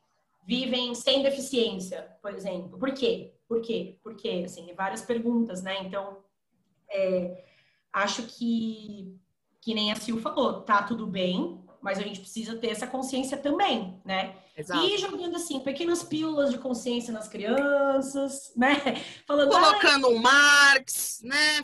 [0.46, 2.78] vivem sem deficiência, por exemplo.
[2.78, 3.34] Por quê?
[3.48, 3.98] Por quê?
[4.04, 4.42] Por quê?
[4.44, 5.82] Assim, várias perguntas, né?
[5.82, 6.22] Então,
[6.88, 7.49] é,
[7.92, 9.16] acho que,
[9.61, 13.38] que nem a Sil falou, tá tudo bem, mas a gente precisa ter essa consciência
[13.38, 14.35] também, né?
[14.57, 14.85] Exato.
[14.85, 18.76] E jogando assim, pequenas pílulas de consciência nas crianças, né?
[19.26, 21.62] Falando, Colocando um Marx, né?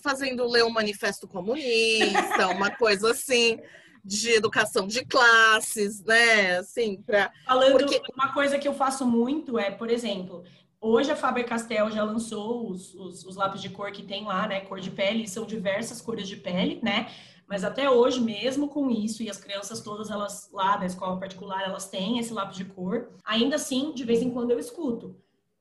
[0.00, 3.58] Fazendo ler o um manifesto comunista, uma coisa assim
[4.04, 6.58] de educação de classes, né?
[6.58, 8.00] Assim, para falando Porque...
[8.14, 10.44] uma coisa que eu faço muito é, por exemplo,
[10.80, 14.60] hoje a Faber-Castell já lançou os, os, os lápis de cor que tem lá, né?
[14.60, 17.08] Cor de pele, são diversas cores de pele, né?
[17.48, 21.62] Mas até hoje, mesmo com isso, e as crianças todas, elas lá da escola particular,
[21.64, 25.16] elas têm esse lápis de cor, ainda assim, de vez em quando eu escuto.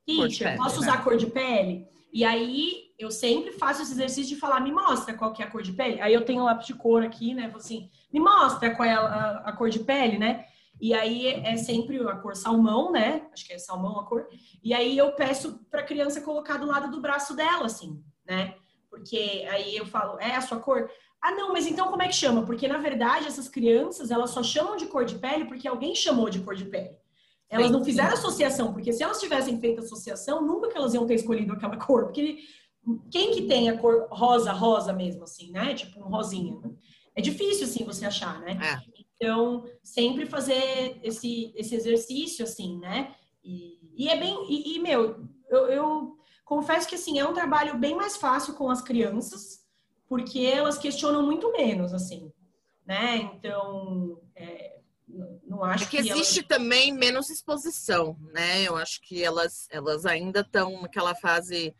[0.05, 1.03] Teacher, posso usar né?
[1.03, 1.87] cor de pele?
[2.11, 5.49] E aí, eu sempre faço esse exercício de falar, me mostra qual que é a
[5.49, 6.01] cor de pele.
[6.01, 7.51] Aí eu tenho o lápis de cor aqui, né?
[7.55, 10.45] assim, me mostra qual é a, a, a cor de pele, né?
[10.79, 13.27] E aí é sempre a cor salmão, né?
[13.33, 14.27] Acho que é salmão a cor.
[14.63, 18.55] E aí eu peço para a criança colocar do lado do braço dela, assim, né?
[18.89, 20.89] Porque aí eu falo, é a sua cor?
[21.21, 22.45] Ah, não, mas então como é que chama?
[22.45, 26.29] Porque na verdade essas crianças elas só chamam de cor de pele porque alguém chamou
[26.29, 26.95] de cor de pele.
[27.49, 31.15] Elas não fizeram associação, porque se elas tivessem feito associação, nunca que elas iam ter
[31.15, 32.39] escolhido aquela cor, porque
[33.09, 35.73] quem que tem a cor rosa, rosa mesmo, assim, né?
[35.73, 36.59] Tipo um rosinha.
[37.15, 38.57] É difícil, assim, você achar, né?
[38.61, 38.96] É.
[39.19, 43.13] Então, sempre fazer esse, esse exercício, assim, né?
[43.43, 44.45] E, e é bem...
[44.49, 48.69] E, e meu, eu, eu Confesso que assim é um trabalho bem mais fácil com
[48.69, 49.65] as crianças,
[50.07, 52.31] porque elas questionam muito menos, assim,
[52.85, 53.17] né?
[53.17, 54.77] Então, é,
[55.45, 56.47] não acho é que, que existe elas...
[56.47, 58.63] também menos exposição, né?
[58.63, 61.75] Eu acho que elas, elas ainda estão naquela fase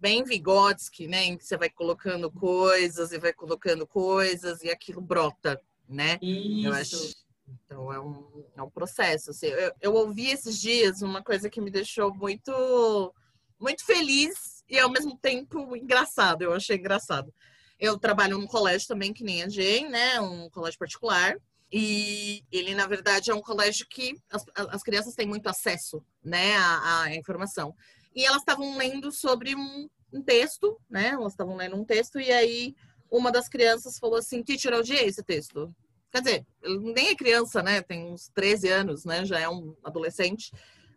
[0.00, 1.24] bem Vygotsky, né?
[1.24, 6.18] Em que você vai colocando coisas e vai colocando coisas e aquilo brota, né?
[6.20, 6.66] Isso.
[6.66, 7.26] Eu acho.
[7.48, 9.30] Então é um, é um processo.
[9.30, 13.14] Assim, eu, eu ouvi esses dias uma coisa que me deixou muito,
[13.58, 16.42] muito feliz e ao mesmo tempo engraçado.
[16.42, 17.32] Eu achei engraçado.
[17.78, 20.20] Eu trabalho num colégio também, que nem a Jane, né?
[20.20, 21.36] Um colégio particular.
[21.70, 26.56] E ele, na verdade, é um colégio que as, as crianças têm muito acesso né,
[26.56, 27.74] à, à informação.
[28.14, 31.08] E elas estavam lendo sobre um, um texto, né?
[31.08, 32.74] Elas estavam lendo um texto e aí
[33.10, 35.74] uma das crianças falou assim, teacher, eu odiei esse texto.
[36.10, 36.46] Quer dizer,
[36.94, 37.82] nem é criança, né?
[37.82, 39.24] Tem uns 13 anos, né?
[39.24, 40.52] Já é um adolescente.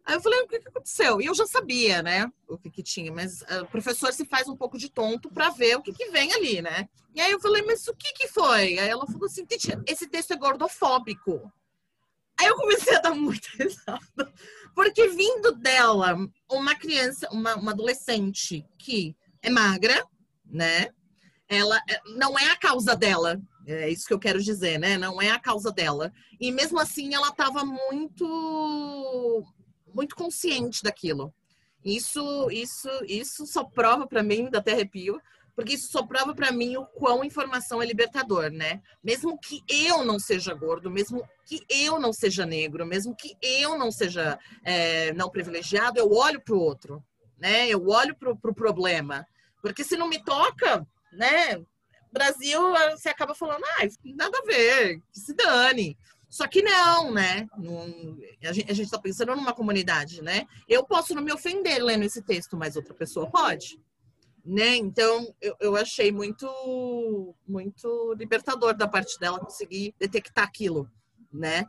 [0.05, 1.21] Aí eu falei, o que, que aconteceu?
[1.21, 2.31] E eu já sabia, né?
[2.47, 5.49] O que, que tinha, mas uh, o professor se faz um pouco de tonto para
[5.49, 6.89] ver o que, que vem ali, né?
[7.13, 8.79] E aí eu falei, mas o que, que foi?
[8.79, 9.45] Aí ela falou assim,
[9.85, 11.51] esse texto é gordofóbico.
[12.39, 14.33] Aí eu comecei a dar muita risada.
[14.73, 16.17] Porque vindo dela,
[16.49, 20.05] uma criança, uma, uma adolescente que é magra,
[20.45, 20.89] né?
[21.49, 23.41] Ela é, não é a causa dela.
[23.65, 24.97] É isso que eu quero dizer, né?
[24.97, 26.13] Não é a causa dela.
[26.39, 29.43] E mesmo assim, ela estava muito,
[29.93, 31.33] muito consciente daquilo.
[31.83, 35.19] Isso, isso, isso só prova para mim, dá até arrepio,
[35.55, 38.81] porque isso só prova para mim o quão informação é libertador, né?
[39.03, 43.77] Mesmo que eu não seja gordo, mesmo que eu não seja negro, mesmo que eu
[43.77, 47.03] não seja é, não privilegiado, eu olho para o outro,
[47.37, 47.67] né?
[47.67, 49.27] Eu olho para o pro problema,
[49.61, 51.61] porque se não me toca, né?
[52.11, 52.59] Brasil,
[52.91, 55.97] você acaba falando, ah, nada a ver, que se dane.
[56.29, 57.47] Só que não, né?
[57.57, 60.45] Não, a gente está pensando numa comunidade, né?
[60.67, 63.79] Eu posso não me ofender lendo esse texto, mas outra pessoa pode
[64.49, 64.75] né?
[64.75, 70.89] Então eu, eu achei muito muito libertador da parte dela conseguir detectar aquilo,
[71.31, 71.65] né?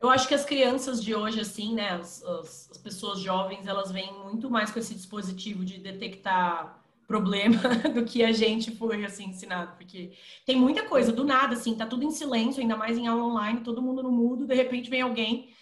[0.00, 3.92] Eu acho que as crianças de hoje, assim, né, as, as, as pessoas jovens, elas
[3.92, 6.79] vêm muito mais com esse dispositivo de detectar
[7.10, 7.58] problema
[7.92, 9.76] do que a gente foi, assim, ensinado.
[9.76, 10.12] Porque
[10.46, 13.64] tem muita coisa, do nada, assim, tá tudo em silêncio, ainda mais em aula online,
[13.64, 15.52] todo mundo no mudo, de repente vem alguém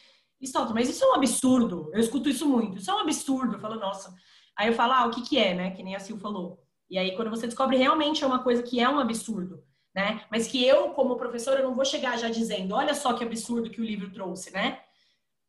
[0.40, 0.74] e solta.
[0.74, 1.90] Mas isso é um absurdo.
[1.94, 2.78] Eu escuto isso muito.
[2.78, 3.54] Isso é um absurdo.
[3.54, 4.14] Eu falo, nossa,
[4.58, 5.70] Aí eu falo, ah, o que que é, né?
[5.70, 6.61] Que nem a Sil falou.
[6.90, 9.62] E aí, quando você descobre realmente é uma coisa que é um absurdo,
[9.94, 10.24] né?
[10.32, 13.80] Mas que eu, como professora, não vou chegar já dizendo, olha só que absurdo que
[13.80, 14.80] o livro trouxe, né?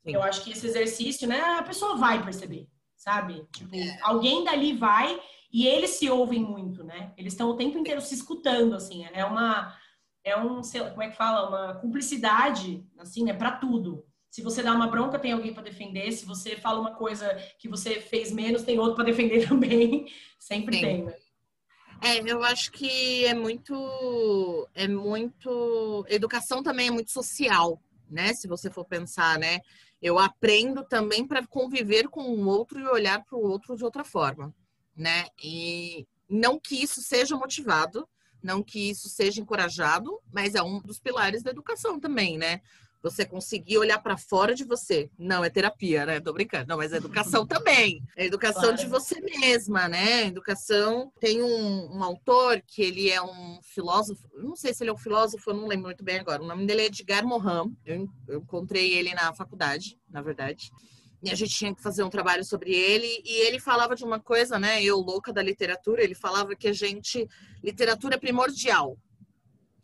[0.03, 0.13] Sim.
[0.13, 2.67] Eu acho que esse exercício, né, a pessoa vai perceber,
[2.99, 3.47] sabe?
[3.55, 3.97] Tipo, é.
[4.01, 5.19] alguém dali vai
[5.51, 7.13] e eles se ouvem muito, né?
[7.17, 9.05] Eles estão o tempo inteiro se escutando, assim.
[9.13, 9.75] É uma,
[10.23, 11.47] é um, como é que fala?
[11.47, 14.05] Uma cumplicidade, assim, né, para tudo.
[14.29, 16.11] Se você dá uma bronca, tem alguém para defender.
[16.11, 20.05] Se você fala uma coisa que você fez menos, tem outro para defender também.
[20.37, 20.81] Sempre Sim.
[20.81, 21.15] tem, né?
[22.01, 28.33] É, eu acho que é muito, é muito, educação também é muito social, né?
[28.33, 29.59] Se você for pensar, né?
[30.01, 34.03] Eu aprendo também para conviver com o outro e olhar para o outro de outra
[34.03, 34.53] forma,
[34.95, 35.25] né?
[35.43, 38.07] E não que isso seja motivado,
[38.41, 42.61] não que isso seja encorajado, mas é um dos pilares da educação também, né?
[43.01, 45.09] Você conseguir olhar para fora de você.
[45.17, 46.19] Não, é terapia, né?
[46.19, 46.67] Tô brincando.
[46.67, 48.03] Não, mas é educação também.
[48.15, 48.77] É educação claro.
[48.77, 50.25] de você mesma, né?
[50.25, 51.11] Educação.
[51.19, 54.27] Tem um, um, autor que ele é um filósofo.
[54.35, 56.43] Não sei se ele é um filósofo, eu não lembro muito bem agora.
[56.43, 57.75] O nome dele é Edgar Morin.
[57.85, 60.69] Eu, eu encontrei ele na faculdade, na verdade.
[61.23, 63.21] E a gente tinha que fazer um trabalho sobre ele.
[63.25, 64.83] E ele falava de uma coisa, né?
[64.83, 67.27] Eu, louca da literatura, ele falava que a gente.
[67.63, 68.97] Literatura é primordial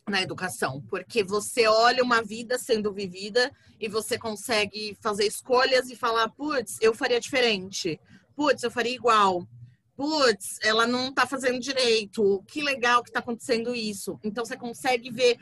[0.07, 5.95] na educação, porque você olha uma vida sendo vivida e você consegue fazer escolhas e
[5.95, 7.99] falar, putz, eu faria diferente,
[8.35, 9.47] putz, eu faria igual,
[9.95, 14.19] putz, ela não tá fazendo direito, que legal que tá acontecendo isso.
[14.23, 15.39] Então você consegue ver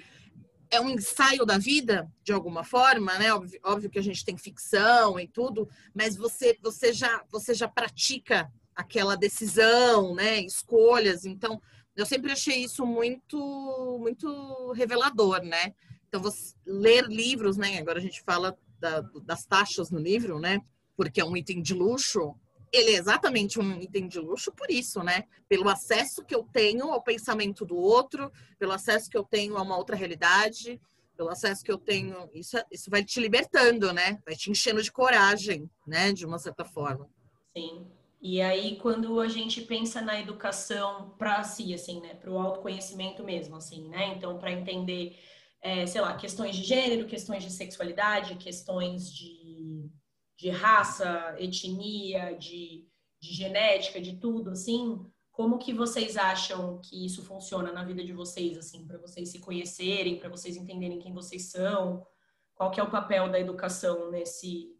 [0.71, 3.31] é um ensaio da vida de alguma forma, né?
[3.31, 7.67] Óbvio, óbvio que a gente tem ficção e tudo, mas você você já você já
[7.67, 10.39] pratica aquela decisão, né?
[10.41, 11.61] Escolhas, então
[11.95, 15.73] eu sempre achei isso muito, muito revelador, né?
[16.07, 17.77] Então, você ler livros, né?
[17.77, 20.61] Agora a gente fala da, das taxas no livro, né?
[20.95, 22.35] Porque é um item de luxo.
[22.71, 25.23] Ele é exatamente um item de luxo por isso, né?
[25.47, 29.61] Pelo acesso que eu tenho ao pensamento do outro, pelo acesso que eu tenho a
[29.61, 30.81] uma outra realidade,
[31.15, 32.29] pelo acesso que eu tenho.
[32.33, 34.19] Isso, isso vai te libertando, né?
[34.25, 36.11] Vai te enchendo de coragem, né?
[36.11, 37.07] De uma certa forma.
[37.55, 37.87] Sim.
[38.25, 43.21] E aí, quando a gente pensa na educação para si, assim, né, para o autoconhecimento
[43.21, 45.19] mesmo, assim, né, então, para entender,
[45.61, 49.91] é, sei lá, questões de gênero, questões de sexualidade, questões de,
[50.37, 52.87] de raça, etnia, de,
[53.19, 58.13] de genética, de tudo, assim, como que vocês acham que isso funciona na vida de
[58.13, 62.07] vocês, assim, para vocês se conhecerem, para vocês entenderem quem vocês são?
[62.55, 64.71] Qual que é o papel da educação nesse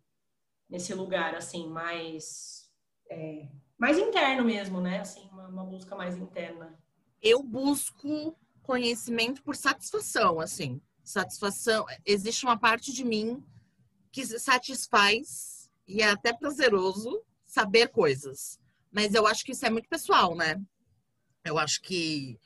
[0.69, 2.52] nesse lugar, assim, mais
[3.13, 3.47] é,
[3.77, 4.99] mais interno mesmo, né?
[4.99, 6.77] Assim, uma, uma busca mais interna.
[7.21, 11.85] Eu busco conhecimento por satisfação, assim, satisfação.
[12.05, 13.43] Existe uma parte de mim
[14.11, 18.59] que satisfaz e é até prazeroso saber coisas.
[18.91, 20.61] Mas eu acho que isso é muito pessoal, né?
[21.43, 22.39] Eu acho que,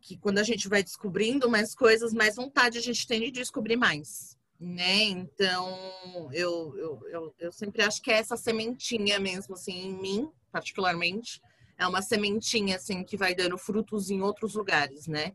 [0.00, 3.76] que quando a gente vai descobrindo mais coisas, mais vontade a gente tem de descobrir
[3.76, 4.36] mais.
[4.62, 5.02] Né?
[5.02, 10.30] Então, eu, eu, eu, eu sempre acho que é essa sementinha mesmo, assim, em mim,
[10.52, 11.42] particularmente,
[11.76, 15.32] é uma sementinha, assim, que vai dando frutos em outros lugares, né?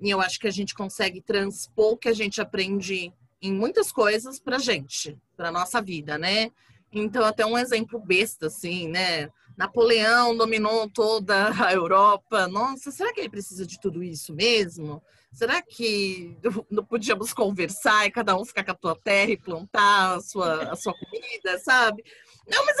[0.00, 3.12] E eu acho que a gente consegue transpor o que a gente aprende
[3.42, 6.52] em muitas coisas pra gente, pra nossa vida, né?
[6.92, 9.28] Então, até um exemplo besta, assim, né?
[9.56, 12.48] Napoleão dominou toda a Europa.
[12.48, 15.02] Nossa, será que ele precisa de tudo isso mesmo?
[15.32, 16.36] Será que
[16.70, 20.72] não podíamos conversar e cada um ficar com a tua terra e plantar a sua,
[20.72, 22.04] a sua comida, sabe?
[22.48, 22.76] Não, mas.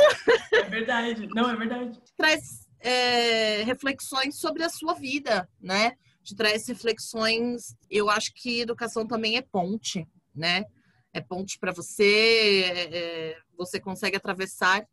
[0.52, 2.00] É verdade, não, é verdade.
[2.16, 5.92] Traz é, reflexões sobre a sua vida, né?
[6.22, 7.74] Te traz reflexões.
[7.90, 10.64] Eu acho que educação também é ponte, né?
[11.12, 14.86] É ponte para você, é, é você consegue atravessar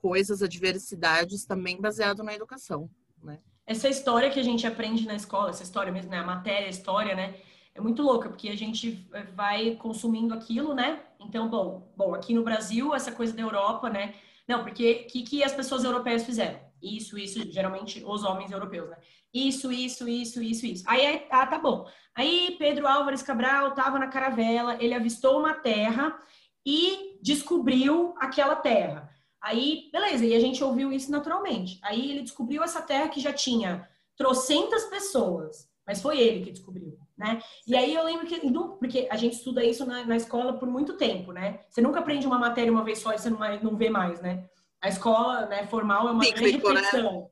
[0.00, 2.88] coisas, adversidades também baseado na educação,
[3.22, 3.38] né?
[3.66, 6.18] Essa história que a gente aprende na escola, essa história mesmo, né?
[6.18, 7.36] A matéria, a história, né?
[7.74, 11.00] É muito louca, porque a gente vai consumindo aquilo, né?
[11.20, 14.14] Então, bom, bom, aqui no Brasil, essa coisa da Europa, né?
[14.48, 16.58] Não, porque o que, que as pessoas europeias fizeram?
[16.82, 18.96] Isso, isso, geralmente os homens europeus, né?
[19.32, 20.84] Isso, isso, isso, isso, isso.
[20.88, 21.86] Aí, ah, tá bom.
[22.14, 26.18] Aí Pedro Álvares Cabral estava na caravela, ele avistou uma terra
[26.66, 29.08] e descobriu aquela terra.
[29.42, 31.78] Aí, beleza, e a gente ouviu isso naturalmente.
[31.82, 36.98] Aí ele descobriu essa terra que já tinha trocentas pessoas, mas foi ele que descobriu,
[37.16, 37.40] né?
[37.66, 38.38] E aí eu lembro que,
[38.78, 41.60] porque a gente estuda isso na, na escola por muito tempo, né?
[41.70, 44.44] Você nunca aprende uma matéria uma vez só e você não, não vê mais, né?
[44.82, 47.20] A escola né, formal é uma Cíclico, grande reflexão.
[47.22, 47.28] Né?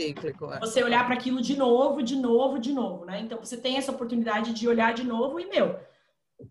[0.00, 0.60] Cíclico, é.
[0.60, 3.20] Você olhar para aquilo de novo, de novo, de novo, né?
[3.20, 5.78] Então você tem essa oportunidade de olhar de novo e, meu,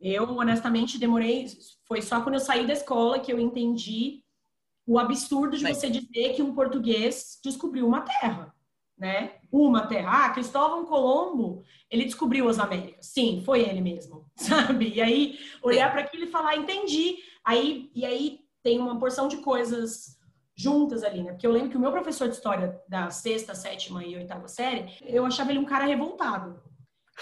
[0.01, 1.47] eu honestamente demorei,
[1.87, 4.23] foi só quando eu saí da escola que eu entendi
[4.87, 5.77] o absurdo de Mas...
[5.77, 8.55] você dizer que um português descobriu uma terra,
[8.97, 9.33] né?
[9.51, 10.25] Uma terra.
[10.25, 13.05] Ah, Cristóvão Colombo, ele descobriu as Américas.
[13.07, 14.93] Sim, foi ele mesmo, sabe?
[14.95, 17.17] E aí olhar para aquilo e falar, entendi.
[17.45, 20.17] Aí e aí tem uma porção de coisas
[20.55, 21.33] juntas ali, né?
[21.33, 24.85] Porque eu lembro que o meu professor de história da sexta, sétima e oitava série,
[25.05, 26.59] eu achava ele um cara revoltado.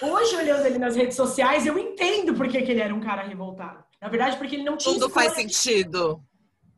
[0.01, 3.23] Hoje, olhando ele nas redes sociais, eu entendo por que, que ele era um cara
[3.23, 3.83] revoltado.
[4.01, 4.93] Na verdade, porque ele não tinha.
[4.93, 6.21] Tudo faz sentido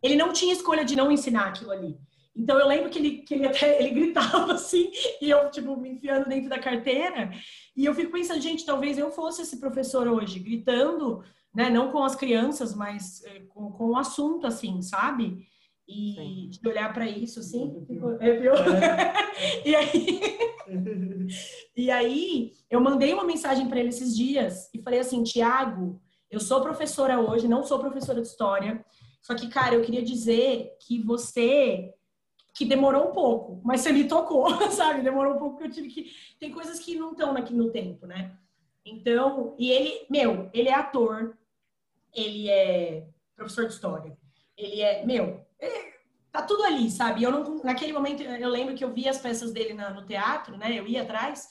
[0.07, 1.97] ele não tinha escolha de não ensinar aquilo ali.
[2.35, 4.91] Então eu lembro que ele, que ele até ele gritava assim,
[5.21, 7.31] e eu, tipo, me enfiando dentro da carteira.
[7.75, 11.69] E eu fico pensando, gente, talvez eu fosse esse professor hoje, gritando, né?
[11.69, 15.45] Não com as crianças, mas é, com, com o assunto, assim, sabe?
[15.89, 16.49] E Sim.
[16.61, 17.75] de olhar para isso, assim,
[18.19, 18.67] é pior.
[18.67, 19.13] É.
[19.65, 20.21] e aí.
[21.75, 26.41] e aí, eu mandei uma mensagem para ele esses dias e falei assim: Tiago, eu
[26.41, 28.85] sou professora hoje, não sou professora de história.
[29.27, 31.93] Só que, cara, eu queria dizer que você
[32.53, 35.01] que demorou um pouco, mas você me tocou, sabe?
[35.01, 36.09] Demorou um pouco que eu tive que.
[36.39, 38.37] Tem coisas que não estão aqui no tempo, né?
[38.85, 41.37] Então, e ele, meu, ele é ator,
[42.15, 44.17] ele é professor de história,
[44.55, 45.93] ele é, meu, ele,
[46.31, 47.21] tá tudo ali, sabe?
[47.21, 50.55] Eu não, naquele momento, eu lembro que eu via as peças dele na, no teatro,
[50.55, 50.73] né?
[50.73, 51.49] Eu ia atrás,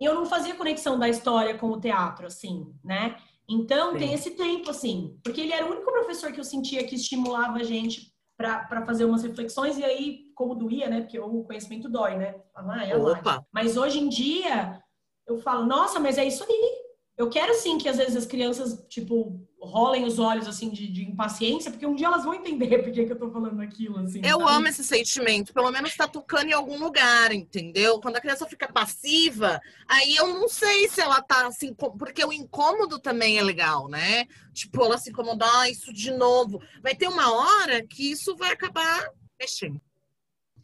[0.00, 3.16] e eu não fazia conexão da história com o teatro, assim, né?
[3.48, 3.98] Então, Sim.
[3.98, 7.58] tem esse tempo, assim, porque ele era o único professor que eu sentia que estimulava
[7.58, 11.02] a gente para fazer umas reflexões, e aí, como doía, né?
[11.02, 12.34] Porque o conhecimento dói, né?
[12.54, 13.46] Ah, é Opa.
[13.52, 14.82] Mas hoje em dia,
[15.26, 16.82] eu falo, nossa, mas é isso aí.
[17.16, 21.04] Eu quero sim que às vezes as crianças, tipo, rolem os olhos, assim, de, de
[21.04, 24.20] impaciência, porque um dia elas vão entender por que, que eu tô falando aquilo, assim.
[24.24, 24.52] Eu sabe?
[24.52, 28.00] amo esse sentimento, pelo menos tá tocando em algum lugar, entendeu?
[28.00, 32.32] Quando a criança fica passiva, aí eu não sei se ela tá assim, porque o
[32.32, 34.26] incômodo também é legal, né?
[34.52, 36.60] Tipo, ela se incomodar, ah, isso de novo.
[36.82, 39.08] Vai ter uma hora que isso vai acabar
[39.38, 39.80] mexendo.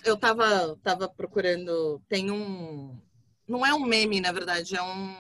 [0.05, 2.97] Eu tava, tava procurando, tem um.
[3.47, 5.17] Não é um meme, na verdade, é um,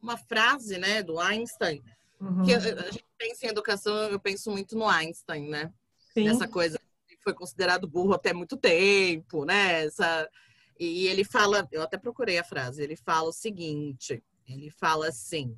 [0.00, 1.82] uma frase, né, do Einstein
[2.20, 2.44] Uhum.
[2.44, 5.72] Que a, gente pensa em educação, eu penso muito no Einstein, né?
[6.12, 6.24] Sim.
[6.24, 9.84] Nessa coisa que foi considerado burro até muito tempo, né?
[9.84, 10.28] Essa,
[10.78, 15.56] e ele fala, eu até procurei a frase, ele fala o seguinte, ele fala assim,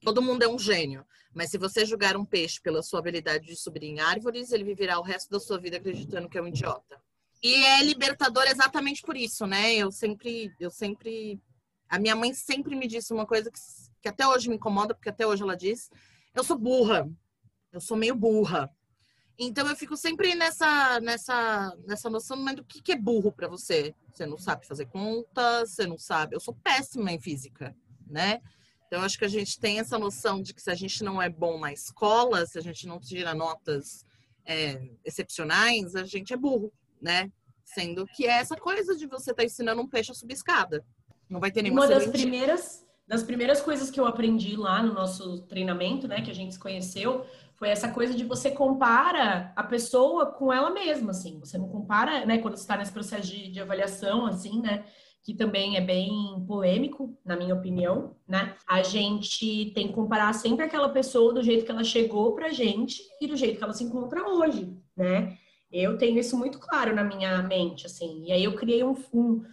[0.00, 1.04] Todo mundo é um gênio.
[1.34, 4.98] Mas se você julgar um peixe pela sua habilidade de subir em árvores, ele viverá
[4.98, 7.00] o resto da sua vida acreditando que é um idiota.
[7.42, 9.74] E é libertador exatamente por isso, né?
[9.74, 11.40] Eu sempre, eu sempre,
[11.88, 13.58] a minha mãe sempre me disse uma coisa que,
[14.00, 15.90] que até hoje me incomoda, porque até hoje ela diz:
[16.34, 17.08] eu sou burra,
[17.72, 18.70] eu sou meio burra.
[19.38, 23.48] Então eu fico sempre nessa nessa nessa noção, mas do que, que é burro para
[23.48, 23.94] você?
[24.12, 26.34] Você não sabe fazer conta, você não sabe.
[26.34, 27.74] Eu sou péssima em física,
[28.06, 28.40] né?
[28.88, 31.28] Então, acho que a gente tem essa noção de que se a gente não é
[31.28, 34.04] bom na escola, se a gente não tira notas
[34.46, 37.30] é, excepcionais, a gente é burro, né?
[37.62, 40.82] Sendo que é essa coisa de você estar tá ensinando um peixe a subir escada.
[41.28, 44.92] Não vai ter nenhuma Uma das primeiras, das primeiras coisas que eu aprendi lá no
[44.92, 47.24] nosso treinamento, né, que a gente se conheceu,
[47.56, 51.40] foi essa coisa de você compara a pessoa com ela mesma, assim.
[51.40, 54.84] Você não compara, né, quando você está nesse processo de, de avaliação, assim, né?
[55.28, 56.10] que também é bem
[56.46, 58.56] polêmico, na minha opinião, né?
[58.66, 63.02] A gente tem que comparar sempre aquela pessoa do jeito que ela chegou pra gente
[63.20, 65.36] e do jeito que ela se encontra hoje, né?
[65.70, 68.24] Eu tenho isso muito claro na minha mente, assim.
[68.24, 69.44] E aí eu criei um, um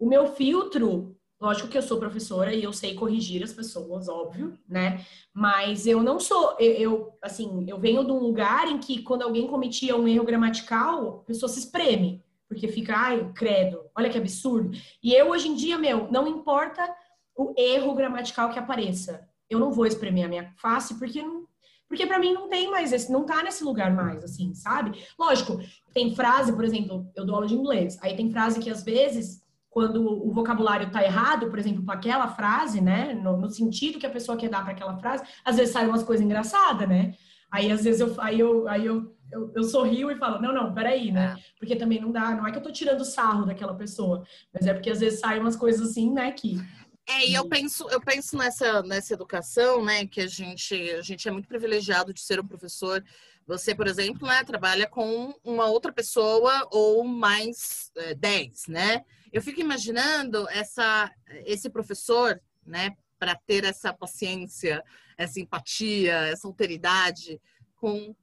[0.00, 4.56] o meu filtro Lógico que eu sou professora e eu sei corrigir as pessoas, óbvio,
[4.68, 5.04] né?
[5.34, 9.22] Mas eu não sou, eu, eu, assim, eu venho de um lugar em que quando
[9.22, 12.22] alguém cometia um erro gramatical, a pessoa se espreme
[12.52, 14.76] porque fica, ai, credo, olha que absurdo.
[15.02, 16.94] E eu, hoje em dia, meu, não importa
[17.34, 21.46] o erro gramatical que apareça, eu não vou espremer a minha face, porque não,
[21.88, 25.02] porque para mim não tem mais esse, não tá nesse lugar mais, assim, sabe?
[25.18, 25.60] Lógico,
[25.92, 29.41] tem frase, por exemplo, eu dou aula de inglês, aí tem frase que às vezes,
[29.72, 34.04] quando o vocabulário tá errado, por exemplo, para aquela frase, né, no, no, sentido que
[34.04, 37.14] a pessoa quer dar para aquela frase, às vezes sai umas coisas engraçadas, né?
[37.50, 40.74] Aí às vezes eu, aí eu, aí eu eu, eu sorrio e falo, não, não,
[40.74, 41.36] peraí, né?
[41.38, 41.42] É.
[41.58, 44.74] Porque também não dá, não é que eu tô tirando sarro daquela pessoa, mas é
[44.74, 46.60] porque às vezes saem umas coisas assim, né, que.
[47.08, 51.26] É, e eu penso, eu penso nessa, nessa educação, né, que a gente, a gente
[51.26, 53.02] é muito privilegiado de ser um professor.
[53.46, 59.04] Você, por exemplo, né, trabalha com uma outra pessoa ou mais é, dez, né?
[59.32, 61.10] Eu fico imaginando essa,
[61.44, 64.82] esse professor, né, para ter essa paciência,
[65.16, 67.40] essa empatia, essa alteridade
[67.76, 68.14] com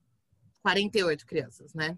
[0.61, 1.97] 48 crianças, né?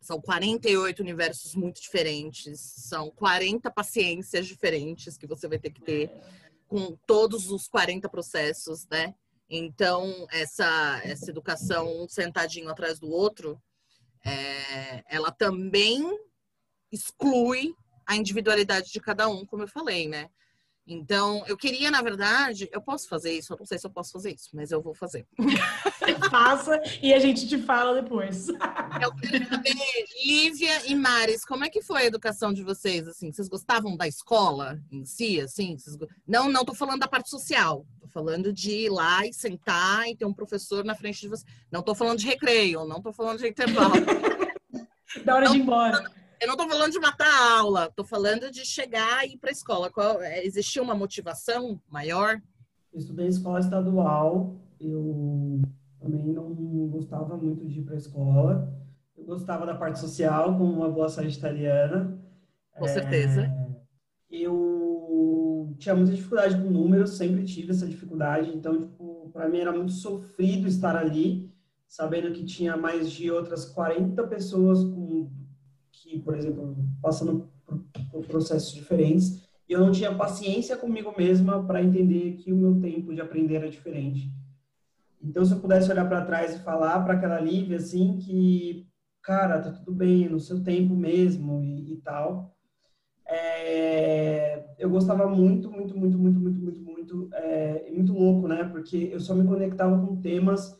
[0.00, 6.10] São 48 universos muito diferentes, são 40 paciências diferentes que você vai ter que ter
[6.66, 9.14] com todos os 40 processos, né?
[9.54, 13.62] Então, essa, essa educação um sentadinho atrás do outro,
[14.24, 16.02] é, ela também
[16.90, 17.74] exclui
[18.06, 20.30] a individualidade de cada um, como eu falei, né?
[20.86, 24.12] Então, eu queria, na verdade, eu posso fazer isso, eu não sei se eu posso
[24.12, 25.26] fazer isso, mas eu vou fazer.
[26.28, 28.48] Faça e a gente te fala depois.
[29.00, 29.74] Eu queria saber,
[30.24, 33.30] Lívia e Maris, como é que foi a educação de vocês, assim?
[33.30, 35.78] Vocês gostavam da escola em si, assim?
[35.78, 35.96] Vocês...
[36.26, 40.16] Não, não tô falando da parte social, tô falando de ir lá e sentar e
[40.16, 41.44] ter um professor na frente de você.
[41.70, 43.94] Não tô falando de recreio, não tô falando de intervalo.
[45.24, 48.04] da hora não, de ir embora eu não estou falando de matar a aula, estou
[48.04, 49.90] falando de chegar e ir para a escola.
[49.90, 52.42] Qual, é, existia uma motivação maior?
[52.92, 55.62] Eu estudei escola estadual, eu
[56.00, 56.52] também não
[56.88, 58.74] gostava muito de ir para a escola.
[59.16, 62.18] Eu gostava da parte social, como uma boa sagitariana.
[62.76, 63.42] Com certeza.
[63.42, 63.72] É,
[64.28, 68.50] eu tinha muita dificuldade com números, sempre tive essa dificuldade.
[68.52, 71.48] Então, tipo, para mim era muito sofrido estar ali,
[71.86, 75.30] sabendo que tinha mais de outras 40 pessoas com
[76.02, 77.48] que, por exemplo, passando
[78.10, 82.80] por, processos diferentes, e eu não tinha paciência comigo mesma para entender que o meu
[82.80, 84.30] tempo de aprender era diferente.
[85.22, 88.86] Então, se eu pudesse olhar para trás e falar para aquela Lívia, assim, que,
[89.22, 92.52] cara, tá tudo bem, no seu tempo mesmo e, e tal.
[93.24, 98.64] É, eu gostava muito, muito, muito, muito, muito, muito, muito, é, muito louco, né?
[98.64, 100.76] Porque eu só me conectava com temas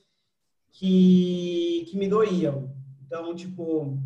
[0.72, 2.74] que, que me doíam.
[3.06, 3.96] Então, tipo,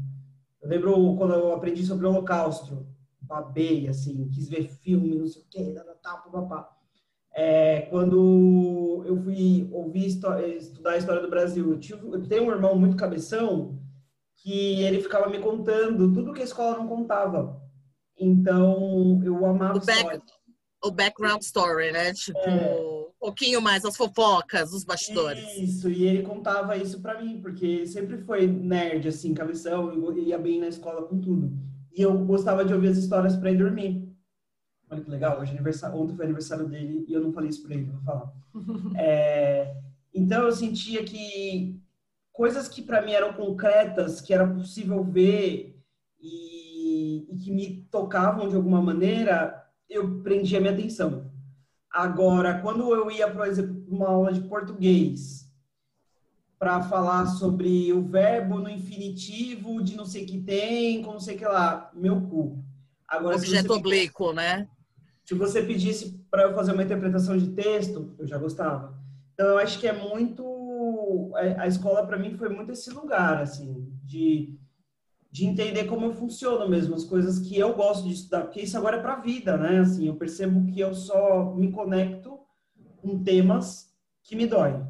[0.66, 2.86] eu lembro quando eu aprendi sobre o Holocausto,
[3.20, 6.68] babei, assim, quis ver filme, não sei o quê, tal, papapá.
[7.32, 12.50] É, quando eu fui ouvir estudar a história do Brasil, eu, tive, eu tenho um
[12.50, 13.78] irmão muito cabeção
[14.36, 17.62] que ele ficava me contando tudo que a escola não contava.
[18.18, 20.22] Então, eu amava o, back,
[20.84, 22.12] o background story, né?
[22.12, 22.95] Tipo, é
[23.26, 25.44] pouquinho mais as fofocas, os bastidores.
[25.58, 30.60] Isso, e ele contava isso para mim, porque sempre foi nerd, assim, cabeção, ia bem
[30.60, 31.52] na escola com tudo.
[31.92, 34.08] E eu gostava de ouvir as histórias para ir dormir.
[34.88, 37.64] Olha que legal, hoje é aniversário, ontem foi aniversário dele e eu não falei isso
[37.64, 38.32] para ele, vou falar.
[38.96, 39.74] é,
[40.14, 41.80] então eu sentia que
[42.32, 45.76] coisas que para mim eram concretas, que era possível ver
[46.20, 51.34] e, e que me tocavam de alguma maneira, eu prendia minha atenção.
[51.96, 55.50] Agora, quando eu ia, por exemplo, uma aula de português,
[56.58, 61.38] para falar sobre o verbo no infinitivo de não sei que tem, com não sei
[61.38, 62.62] que lá, meu cu.
[63.08, 64.68] Agora, Objeto oblíquo, né?
[65.24, 68.94] Se você pedisse para eu fazer uma interpretação de texto, eu já gostava.
[69.32, 71.32] Então, eu acho que é muito.
[71.56, 74.54] A escola, para mim, foi muito esse lugar, assim, de,
[75.36, 78.74] de entender como eu funciono mesmo, as coisas que eu gosto de estudar, porque isso
[78.78, 79.80] agora é para a vida, né?
[79.80, 82.38] Assim, eu percebo que eu só me conecto
[83.02, 84.82] com temas que me doem.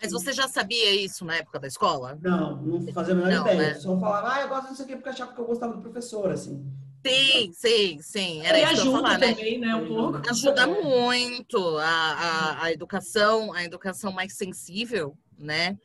[0.00, 2.18] Mas você já sabia isso na época da escola?
[2.22, 3.74] Não, não fazia a menor não, ideia.
[3.74, 3.74] Né?
[3.74, 6.64] Só falava, ah, eu gosto disso aqui porque achava que eu gostava do professor, assim.
[7.06, 8.46] Sim, sim, sim.
[8.46, 9.34] Era e ajuda falar, né?
[9.34, 9.74] também, né?
[9.74, 10.22] Um pouco.
[10.30, 15.76] Ajuda muito a, a, a, educação, a educação mais sensível, né?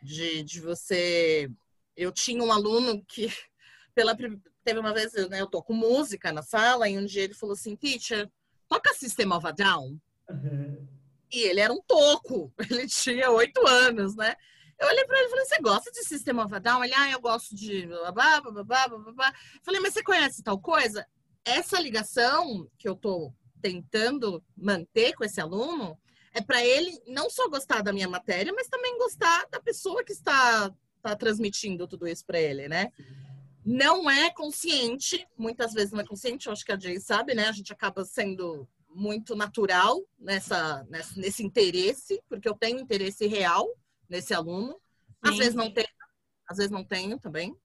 [0.00, 1.50] De, de você.
[1.96, 3.28] Eu tinha um aluno que,
[3.94, 4.16] pela
[4.64, 7.52] teve uma vez, né, eu tô com música na sala, e um dia ele falou
[7.52, 8.30] assim, teacher,
[8.68, 10.00] toca System of a Down.
[10.28, 10.88] Uhum.
[11.30, 14.34] E ele era um toco, ele tinha oito anos, né?
[14.78, 16.82] Eu olhei para ele e falei, você gosta de Sistema of a Down?
[16.82, 18.64] Ele, ah, eu gosto de blá, blá,
[19.12, 19.34] blá.
[19.62, 21.06] Falei, mas você conhece tal coisa?
[21.44, 23.32] Essa ligação que eu tô
[23.62, 25.98] tentando manter com esse aluno
[26.32, 30.12] é para ele não só gostar da minha matéria, mas também gostar da pessoa que
[30.12, 30.70] está,
[31.04, 32.90] está transmitindo tudo isso para ele, né?
[33.64, 37.48] Não é consciente, muitas vezes não é consciente, eu acho que a Jay sabe, né?
[37.48, 43.68] A gente acaba sendo muito natural nessa, nessa, nesse interesse, porque eu tenho interesse real
[44.08, 44.78] nesse aluno.
[45.20, 45.38] Às Sim.
[45.38, 45.88] vezes não tenho,
[46.46, 47.56] às vezes não tenho também.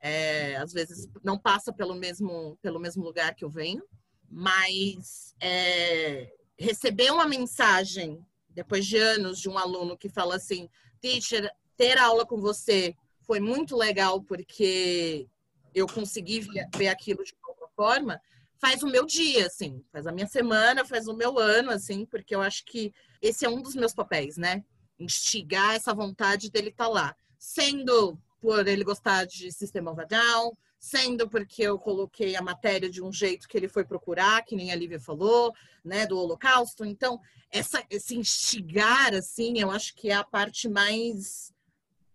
[0.00, 3.84] É, às vezes não passa pelo mesmo, pelo mesmo lugar que eu venho,
[4.28, 10.68] mas é, receber uma mensagem depois de anos de um aluno que fala assim,
[11.00, 15.28] teacher, ter aula com você foi muito legal porque
[15.74, 16.46] eu consegui
[16.76, 18.20] ver aquilo de outra forma
[18.62, 22.32] faz o meu dia, assim, faz a minha semana, faz o meu ano, assim, porque
[22.32, 24.64] eu acho que esse é um dos meus papéis, né?
[25.00, 27.16] Instigar essa vontade dele estar tá lá.
[27.36, 33.12] Sendo por ele gostar de Sistema Down, sendo porque eu coloquei a matéria de um
[33.12, 35.52] jeito que ele foi procurar, que nem a Lívia falou,
[35.84, 36.84] né, do Holocausto.
[36.84, 37.20] Então,
[37.50, 41.51] essa, esse instigar, assim, eu acho que é a parte mais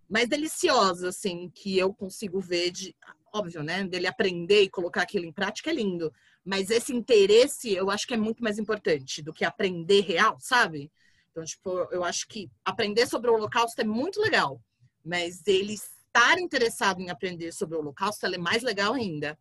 [0.10, 2.96] mais deliciosa, assim, que eu consigo ver de,
[3.34, 7.90] óbvio, né, dele aprender e colocar aquilo em prática é lindo, mas esse interesse eu
[7.90, 10.92] acho que é muito mais importante do que aprender real, sabe?
[11.32, 14.62] Então, tipo, eu acho que aprender sobre o Holocausto é muito legal,
[15.04, 19.38] mas ele estar interessado em aprender sobre o Holocausto é mais legal ainda,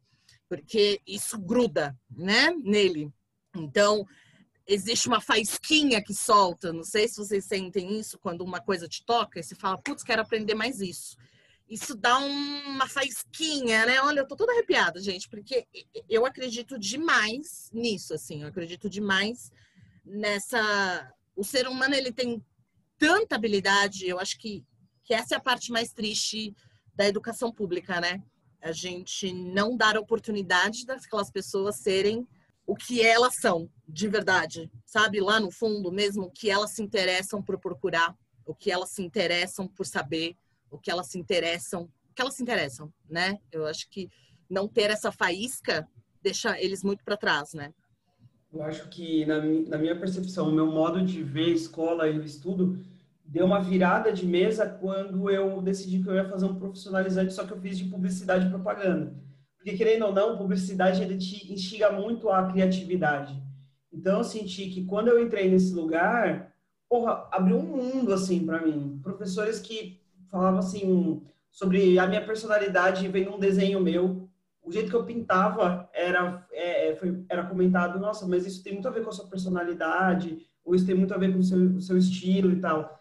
[0.48, 3.10] porque isso gruda, né, nele.
[3.54, 4.06] Então,
[4.66, 9.04] existe uma faísquinha que solta, não sei se vocês sentem isso quando uma coisa te
[9.04, 11.16] toca e você fala, putz, quero aprender mais isso
[11.68, 14.00] isso dá uma faísquinha, né?
[14.00, 15.66] Olha, eu tô toda arrepiada, gente, porque
[16.08, 19.50] eu acredito demais nisso, assim, eu acredito demais
[20.04, 21.12] nessa.
[21.34, 22.42] O ser humano, ele tem
[22.96, 24.64] tanta habilidade, eu acho que,
[25.04, 26.54] que essa é a parte mais triste
[26.94, 28.22] da educação pública, né?
[28.62, 32.26] A gente não dar oportunidade daquelas pessoas serem
[32.66, 35.20] o que elas são, de verdade, sabe?
[35.20, 38.14] Lá no fundo mesmo, o que elas se interessam por procurar,
[38.44, 40.36] o que elas se interessam por saber
[40.70, 43.38] o que elas se interessam, que elas se interessam, né?
[43.52, 44.10] Eu acho que
[44.48, 45.88] não ter essa faísca
[46.22, 47.72] deixa eles muito para trás, né?
[48.52, 52.78] Eu acho que, na, na minha percepção, o meu modo de ver escola e estudo
[53.24, 57.44] deu uma virada de mesa quando eu decidi que eu ia fazer um profissionalizante, só
[57.44, 59.12] que eu fiz de publicidade e propaganda.
[59.66, 63.36] Porque, querendo ou não, publicidade ele te instiga muito a criatividade.
[63.92, 66.54] Então, eu senti que quando eu entrei nesse lugar,
[66.88, 69.00] porra, abriu um mundo, assim, para mim.
[69.02, 70.00] Professores que
[70.30, 74.28] falava assim sobre a minha personalidade vem num desenho meu.
[74.62, 78.74] O jeito que eu pintava era é, é, foi, era comentado, nossa, mas isso tem
[78.74, 81.42] muito a ver com a sua personalidade, ou isso tem muito a ver com o
[81.42, 82.95] seu, o seu estilo e tal.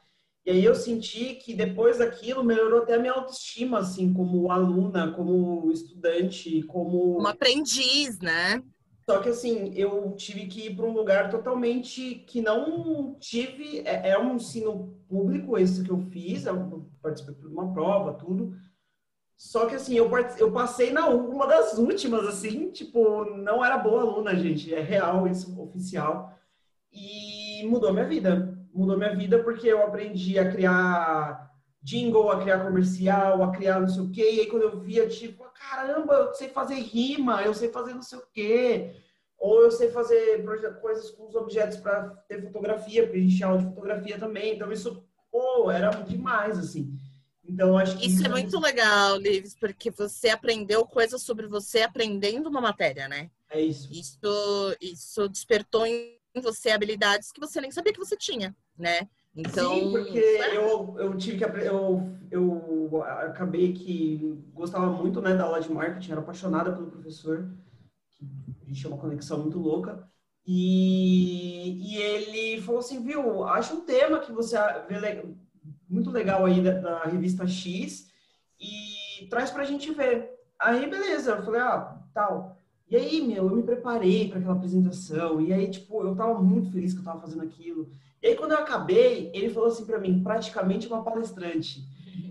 [0.45, 5.11] E aí eu senti que depois daquilo melhorou até a minha autoestima, assim, como aluna,
[5.11, 7.15] como estudante, como...
[7.15, 8.61] Como aprendiz, né?
[9.09, 13.79] Só que assim, eu tive que ir para um lugar totalmente que não tive.
[13.85, 18.55] É, é, um ensino público esse que eu fiz, eu participei de uma prova, tudo.
[19.37, 24.01] Só que assim, eu, eu passei na uma das últimas, assim, tipo, não era boa
[24.01, 24.73] aluna, gente.
[24.73, 26.33] É real isso, oficial.
[26.91, 28.54] E mudou minha vida.
[28.75, 31.49] Mudou minha vida porque eu aprendi a criar
[31.81, 34.31] jingle, a criar comercial, a criar não sei o quê.
[34.33, 38.01] E aí quando eu via, tipo, caramba, eu sei fazer rima, eu sei fazer não
[38.01, 38.95] sei o quê.
[39.37, 40.43] Ou eu sei fazer
[40.81, 44.55] coisas com os objetos para ter fotografia, porque a gente tinha aula de fotografia também.
[44.55, 46.93] Então isso, pô, era demais, assim.
[47.47, 51.81] Então, acho que isso, isso é muito legal, Lives, porque você aprendeu coisas sobre você
[51.81, 53.29] aprendendo uma matéria, né?
[53.49, 53.93] É isso.
[53.93, 59.07] Isso, isso despertou em você habilidades que você nem sabia que você tinha, né?
[59.35, 60.17] Então, Sim, porque
[60.53, 66.11] eu, eu tive que eu, eu acabei que gostava muito né, da aula de marketing,
[66.11, 67.51] era apaixonada pelo professor,
[68.17, 68.25] que
[68.63, 70.09] a gente tinha uma conexão muito louca.
[70.47, 74.57] E, e ele falou assim, viu, acha um tema que você
[74.87, 75.25] vê
[75.89, 78.09] muito legal aí da, da revista X
[78.59, 80.31] e traz pra gente ver.
[80.59, 82.61] Aí, beleza, eu falei, ah, tal.
[82.87, 86.71] E aí, meu, eu me preparei para aquela apresentação, e aí, tipo, eu tava muito
[86.71, 87.89] feliz que eu tava fazendo aquilo.
[88.21, 91.83] E aí, quando eu acabei, ele falou assim para mim, praticamente uma palestrante.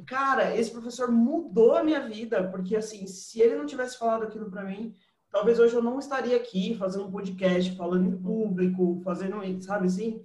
[0.07, 4.51] Cara, esse professor mudou a minha vida, porque, assim, se ele não tivesse falado aquilo
[4.51, 4.95] para mim,
[5.31, 10.23] talvez hoje eu não estaria aqui fazendo um podcast, falando em público, fazendo, sabe assim?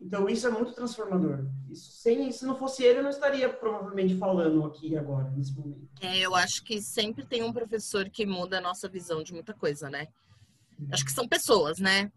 [0.00, 1.46] Então, isso é muito transformador.
[1.70, 5.88] Isso, sem, se não fosse ele, eu não estaria provavelmente falando aqui agora, nesse momento.
[6.00, 9.54] É, eu acho que sempre tem um professor que muda a nossa visão de muita
[9.54, 10.08] coisa, né?
[10.92, 12.12] Acho que são pessoas, né?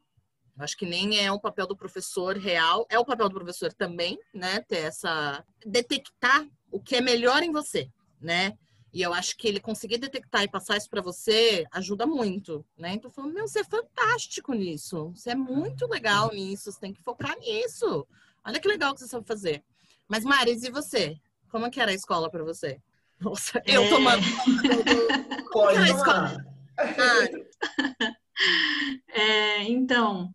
[0.57, 4.19] Acho que nem é o papel do professor real, é o papel do professor também,
[4.33, 4.59] né?
[4.61, 5.43] Ter essa.
[5.65, 8.57] detectar o que é melhor em você, né?
[8.91, 12.93] E eu acho que ele conseguir detectar e passar isso para você ajuda muito, né?
[12.93, 17.03] Então, falando, meu, você é fantástico nisso, você é muito legal nisso, você tem que
[17.03, 18.07] focar nisso.
[18.43, 19.63] Olha que legal que você sabe fazer.
[20.07, 21.19] Mas, Maris, e você?
[21.49, 22.81] Como é que era a escola para você?
[23.19, 23.89] Nossa, eu é...
[23.89, 24.23] tomando.
[24.23, 26.45] Pode Como era a escola?
[26.77, 28.19] Ah.
[29.09, 30.33] É, então,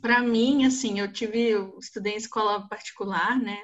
[0.00, 3.60] para mim, assim, eu tive, eu estudei em escola particular, né?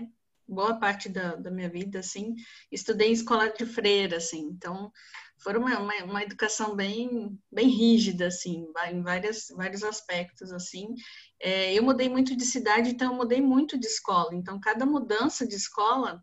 [0.49, 2.35] Boa parte da, da minha vida, assim,
[2.73, 4.91] estudei em escola de freira, assim, então
[5.39, 10.95] foi uma, uma, uma, educação bem, bem rígida, assim, em várias, vários aspectos, assim.
[11.41, 14.35] É, eu mudei muito de cidade, então eu mudei muito de escola.
[14.35, 16.23] Então, cada mudança de escola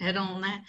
[0.00, 0.64] eram, né,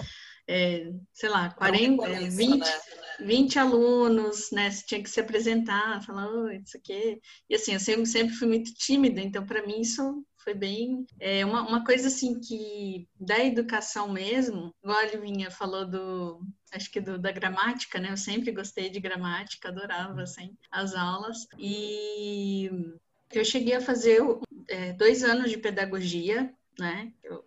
[0.47, 2.81] é, sei lá, 40, é, 20, né?
[3.21, 4.71] 20 alunos, né?
[4.71, 7.19] Você tinha que se apresentar, falar, oh, isso aqui.
[7.49, 11.05] E assim, eu sempre, sempre fui muito tímida, então para mim isso foi bem.
[11.19, 16.41] É, uma, uma coisa assim que da educação mesmo, igual a Livinha falou do.
[16.71, 18.11] Acho que do, da gramática, né?
[18.11, 21.47] Eu sempre gostei de gramática, adorava assim, as aulas.
[21.57, 22.69] E
[23.31, 24.21] eu cheguei a fazer
[24.67, 27.11] é, dois anos de pedagogia, né?
[27.23, 27.45] Eu,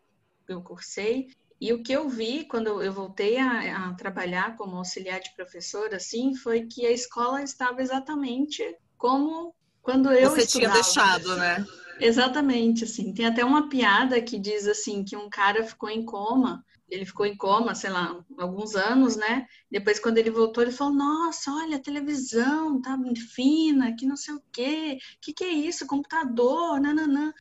[0.48, 1.28] eu cursei
[1.62, 5.94] e o que eu vi quando eu voltei a, a, trabalhar como auxiliar de professor,
[5.94, 8.64] assim, foi que a escola estava exatamente
[8.98, 10.72] como quando eu Você estudava.
[10.72, 11.64] tinha deixado, né?
[12.04, 13.12] Exatamente, assim.
[13.14, 17.24] Tem até uma piada que diz assim que um cara ficou em coma ele ficou
[17.24, 19.46] em coma, sei lá, alguns anos, né?
[19.70, 22.98] Depois, quando ele voltou, ele falou: Nossa, olha, a televisão tá
[23.34, 25.86] fina, que não sei o quê, que que é isso?
[25.86, 27.32] Computador, nananã.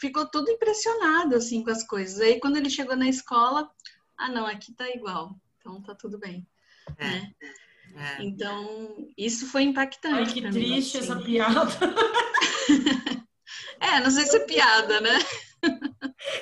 [0.00, 2.20] Ficou tudo impressionado, assim, com as coisas.
[2.20, 3.70] Aí, quando ele chegou na escola,
[4.18, 6.44] ah, não, aqui tá igual, então tá tudo bem.
[6.98, 7.04] É.
[7.06, 7.32] Né?
[7.94, 8.22] É.
[8.24, 10.18] Então, isso foi impactante.
[10.18, 10.98] Ai, que triste mim, assim.
[10.98, 11.70] essa piada.
[13.80, 15.18] é, não sei se é piada, né?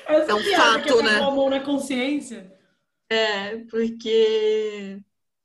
[0.07, 1.19] Essa é um fato, né?
[1.19, 2.53] Com a mão na consciência.
[3.11, 5.01] É, porque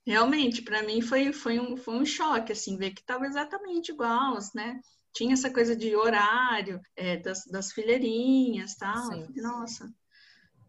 [0.06, 4.38] realmente para mim foi, foi, um, foi um choque assim ver que estava exatamente igual,
[4.54, 4.80] né?
[5.14, 9.12] Tinha essa coisa de horário, é, das, das fileirinhas, tal.
[9.12, 9.28] Sim.
[9.36, 9.94] Nossa.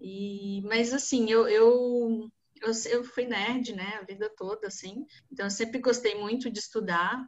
[0.01, 5.07] E, mas assim, eu, eu, eu, eu fui nerd, né, a vida toda, assim.
[5.33, 7.27] Então, eu sempre gostei muito de estudar.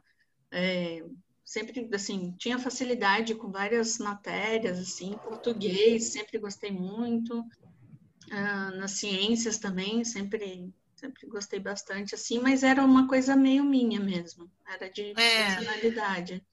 [0.51, 1.03] É,
[1.47, 7.41] sempre assim tinha facilidade com várias matérias assim português sempre gostei muito.
[8.29, 13.97] Ah, nas ciências também sempre sempre gostei bastante assim mas era uma coisa meio minha
[13.97, 15.45] mesmo era de é.
[15.55, 16.45] personalidade.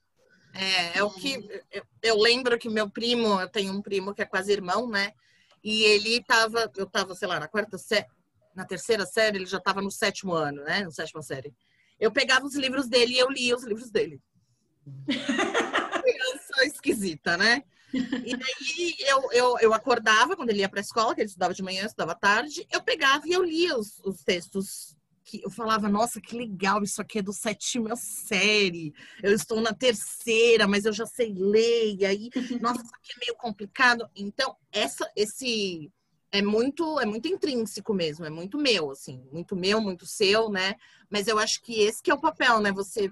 [0.53, 1.35] É, é o que
[1.73, 5.13] eu, eu, lembro que meu primo eu tenho um primo que é quase irmão né
[5.65, 8.07] e ele tava eu tava sei lá na quarta série
[8.55, 11.53] na terceira série ele já estava no sétimo ano né no sétima série.
[11.99, 14.23] Eu pegava os livros dele e eu lia os livros dele
[15.07, 17.63] Criança esquisita, né?
[17.95, 21.55] E daí eu, eu, eu acordava quando ele ia para a escola, que ele estudava
[21.55, 25.51] de manhã, estudava à tarde, eu pegava e eu lia os, os textos que eu
[25.51, 30.85] falava, nossa, que legal, isso aqui é do sétima série, eu estou na terceira, mas
[30.85, 32.31] eu já sei ler, e aí,
[32.61, 34.07] nossa, isso aqui é meio complicado.
[34.15, 35.91] Então, essa, esse
[36.31, 40.75] é muito, é muito intrínseco mesmo, é muito meu, assim, muito meu, muito seu, né?
[41.09, 42.71] Mas eu acho que esse que é o papel, né?
[42.73, 43.11] Você,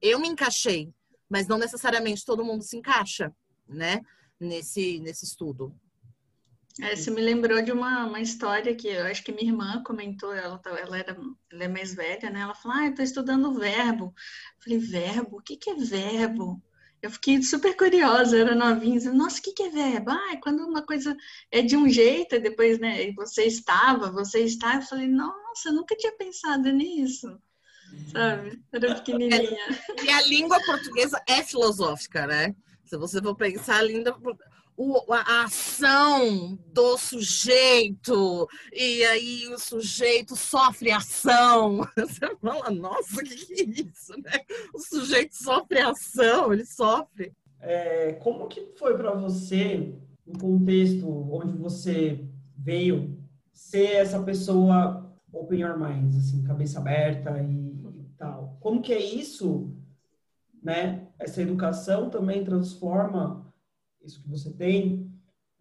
[0.00, 0.90] eu me encaixei
[1.30, 3.32] mas não necessariamente todo mundo se encaixa,
[3.68, 4.00] né?
[4.38, 5.72] Nesse, nesse estudo.
[6.80, 10.32] É, você me lembrou de uma, uma história que eu acho que minha irmã comentou,
[10.32, 11.16] ela, tá, ela, era,
[11.52, 12.40] ela é mais velha, né?
[12.40, 14.06] Ela falou, ah, eu tô estudando verbo.
[14.06, 15.36] Eu falei, verbo?
[15.36, 16.60] O que, que é verbo?
[17.02, 20.10] Eu fiquei super curiosa, era novinha, nossa, o que, que é verbo?
[20.10, 21.16] Ah, é quando uma coisa
[21.50, 24.76] é de um jeito, e depois, né, você estava, você está.
[24.76, 27.38] Eu falei, nossa, eu nunca tinha pensado nisso
[28.12, 28.62] sabe?
[28.72, 29.82] Era pequenininha.
[30.02, 32.54] E a língua portuguesa é filosófica, né?
[32.84, 34.14] Se você for pensar, linda,
[34.76, 41.86] o, a ação do sujeito, e aí o sujeito sofre ação.
[41.94, 44.40] Você fala, nossa, o que, que, é isso, né?
[44.72, 47.30] O sujeito sofre ação, ele sofre.
[47.60, 49.92] É, como que foi para você,
[50.26, 52.24] no contexto onde você
[52.56, 53.22] veio,
[53.52, 57.70] ser essa pessoa open your mind, assim, cabeça aberta e,
[58.00, 58.56] e tal?
[58.60, 59.74] Como que é isso,
[60.62, 61.08] né?
[61.18, 63.52] Essa educação também transforma
[64.02, 65.12] isso que você tem,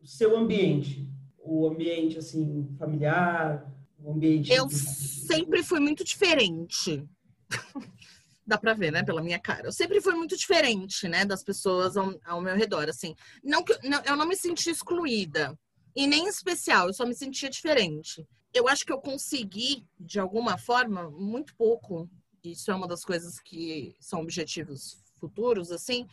[0.01, 4.51] o seu ambiente, o ambiente assim familiar, o ambiente.
[4.51, 7.05] Eu sempre fui muito diferente.
[8.45, 9.67] Dá pra ver, né, pela minha cara.
[9.67, 13.15] Eu sempre fui muito diferente, né, das pessoas ao, ao meu redor, assim.
[13.43, 15.57] Não que não, eu não me senti excluída
[15.95, 18.26] e nem especial, eu só me sentia diferente.
[18.54, 22.10] Eu acho que eu consegui, de alguma forma, muito pouco.
[22.43, 26.08] Isso é uma das coisas que são objetivos futuros, assim,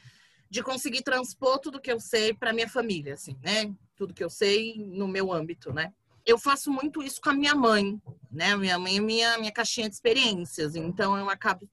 [0.50, 3.74] de conseguir transpor tudo que eu sei para minha família, assim, né?
[3.96, 5.92] Tudo que eu sei no meu âmbito, né?
[6.24, 8.56] Eu faço muito isso com a minha mãe, né?
[8.56, 11.68] Minha mãe é minha, minha caixinha de experiências, então eu acabo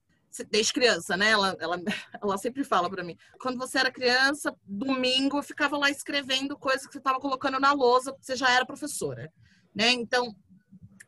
[0.50, 1.30] desde criança, né?
[1.30, 1.80] Ela, ela,
[2.20, 3.16] ela sempre fala para mim.
[3.40, 7.72] Quando você era criança, domingo eu ficava lá escrevendo coisas que você estava colocando na
[7.72, 9.32] lousa, porque você já era professora,
[9.74, 9.92] né?
[9.92, 10.34] Então,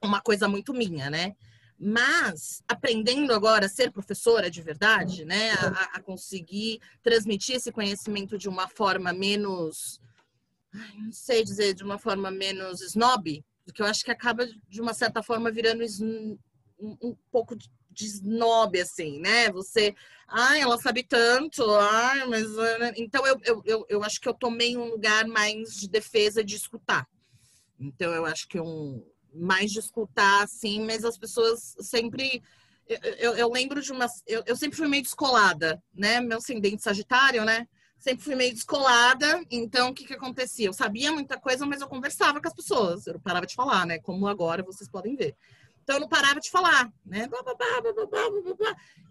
[0.03, 1.35] uma coisa muito minha, né?
[1.79, 8.39] Mas aprendendo agora a ser professora de verdade, né, a, a conseguir transmitir esse conhecimento
[8.39, 10.01] de uma forma menos,
[10.73, 14.95] não sei dizer, de uma forma menos snob, porque eu acho que acaba de uma
[14.95, 15.85] certa forma virando
[16.79, 17.55] um, um pouco
[17.97, 19.51] de snob, assim, né?
[19.51, 19.95] Você,
[20.29, 22.55] ai, ela sabe tanto, ai, mas.
[22.79, 22.93] Né?
[22.97, 26.55] Então eu, eu, eu, eu acho que eu tomei um lugar mais de defesa de
[26.55, 27.09] escutar.
[27.81, 29.05] Então eu acho que um,
[29.37, 32.43] mais de escutar, assim, mas as pessoas sempre.
[32.89, 34.07] Eu, eu, eu lembro de uma.
[34.27, 36.21] Eu, eu, sempre fui meio descolada, né?
[36.21, 37.67] Meu ascendente sagitário, né?
[37.99, 40.69] Sempre fui meio descolada, então o que, que acontecia?
[40.69, 43.87] Eu sabia muita coisa, mas eu conversava com as pessoas, eu não parava de falar,
[43.87, 43.99] né?
[43.99, 45.35] Como agora vocês podem ver.
[45.83, 47.29] Então eu não parava de falar, né?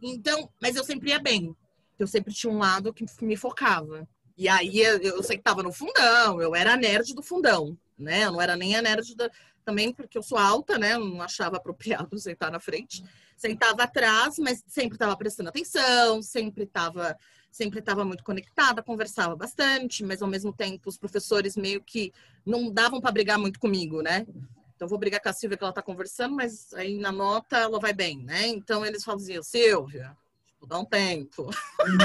[0.02, 1.56] Então, mas eu sempre ia bem.
[1.98, 4.08] Eu sempre tinha um lado que me focava.
[4.38, 7.78] E aí eu, eu sei que tava no fundão, eu era a nerd do fundão,
[7.98, 8.26] né?
[8.26, 9.30] Eu não era nem a nerd da,
[9.66, 10.94] também porque eu sou alta, né?
[10.94, 13.04] Eu não achava apropriado sentar na frente.
[13.36, 17.18] Sentava atrás, mas sempre estava prestando atenção, sempre estava
[17.52, 22.12] sempre estava muito conectada, conversava bastante, mas ao mesmo tempo os professores meio que
[22.46, 24.28] não davam para brigar muito comigo, né?
[24.76, 27.80] Então vou brigar com a Silvia que ela está conversando, mas aí na nota ela
[27.80, 28.48] vai bem, né?
[28.48, 31.50] Então eles faziam, Silvia, tipo, dá um tempo.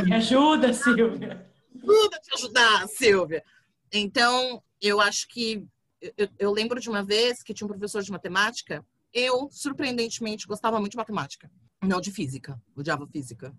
[0.05, 1.45] Me ajuda, Silvia.
[1.83, 3.43] Ajuda te ajudar, Silvia.
[3.93, 5.67] Então, eu acho que
[6.17, 8.85] eu, eu, lembro de uma vez que tinha um professor de matemática.
[9.13, 11.51] Eu, surpreendentemente, gostava muito de matemática.
[11.83, 12.61] Não de física.
[12.77, 13.55] Odiava física.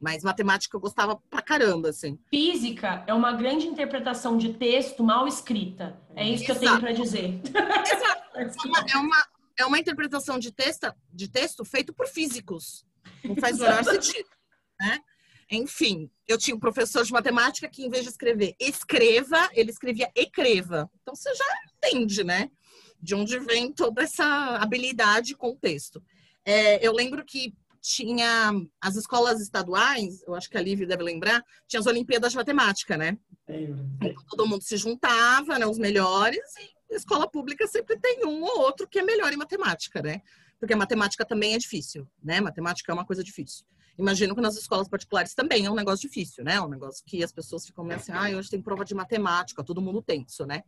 [0.00, 2.18] Mas matemática eu gostava pra caramba, assim.
[2.28, 6.00] Física é uma grande interpretação de texto mal escrita.
[6.16, 6.58] É isso Exato.
[6.58, 7.40] que eu tenho para dizer.
[7.46, 8.22] Exato.
[8.34, 9.26] É uma, é uma,
[9.60, 12.84] é uma interpretação de texto, de texto feito por físicos.
[13.22, 14.28] Não faz o menor sentido.
[14.80, 14.98] Né?
[15.52, 20.10] Enfim, eu tinha um professor de matemática que, em vez de escrever escreva, ele escrevia
[20.16, 20.90] ecreva.
[21.02, 21.44] Então você já
[21.76, 22.50] entende, né?
[22.98, 24.24] De onde vem toda essa
[24.56, 26.02] habilidade com o texto.
[26.42, 31.44] É, eu lembro que tinha as escolas estaduais, eu acho que a Lívia deve lembrar,
[31.68, 33.18] tinha as Olimpíadas de Matemática, né?
[34.00, 35.66] Então, todo mundo se juntava, né?
[35.66, 40.00] Os melhores, e escola pública sempre tem um ou outro que é melhor em matemática,
[40.00, 40.22] né?
[40.58, 42.40] Porque a matemática também é difícil, né?
[42.40, 43.66] Matemática é uma coisa difícil.
[43.98, 46.60] Imagino que nas escolas particulares também é um negócio difícil, né?
[46.60, 49.82] Um negócio que as pessoas ficam meio assim, ah, hoje tem prova de matemática, todo
[49.82, 50.62] mundo tem isso, né?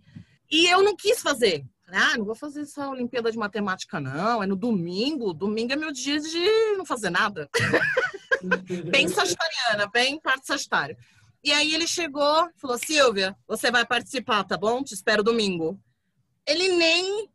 [0.51, 1.65] E eu não quis fazer.
[1.89, 4.43] Ah, não vou fazer essa Olimpíada de Matemática, não.
[4.43, 5.33] É no domingo.
[5.33, 6.39] Domingo é meu dia de
[6.77, 7.49] não fazer nada.
[8.91, 10.97] bem sagitariana, bem parte sagitário.
[11.43, 14.83] E aí ele chegou, falou, Silvia, você vai participar, tá bom?
[14.83, 15.81] Te espero domingo.
[16.47, 17.29] Ele nem...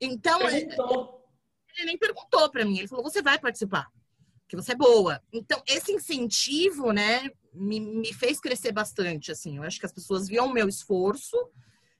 [0.00, 0.40] Então...
[0.40, 1.24] Perguntou.
[1.76, 2.78] Ele nem perguntou para mim.
[2.78, 3.88] Ele falou, você vai participar
[4.50, 5.22] que você é boa.
[5.32, 9.56] Então, esse incentivo, né, me, me fez crescer bastante, assim.
[9.56, 11.36] Eu acho que as pessoas viam o meu esforço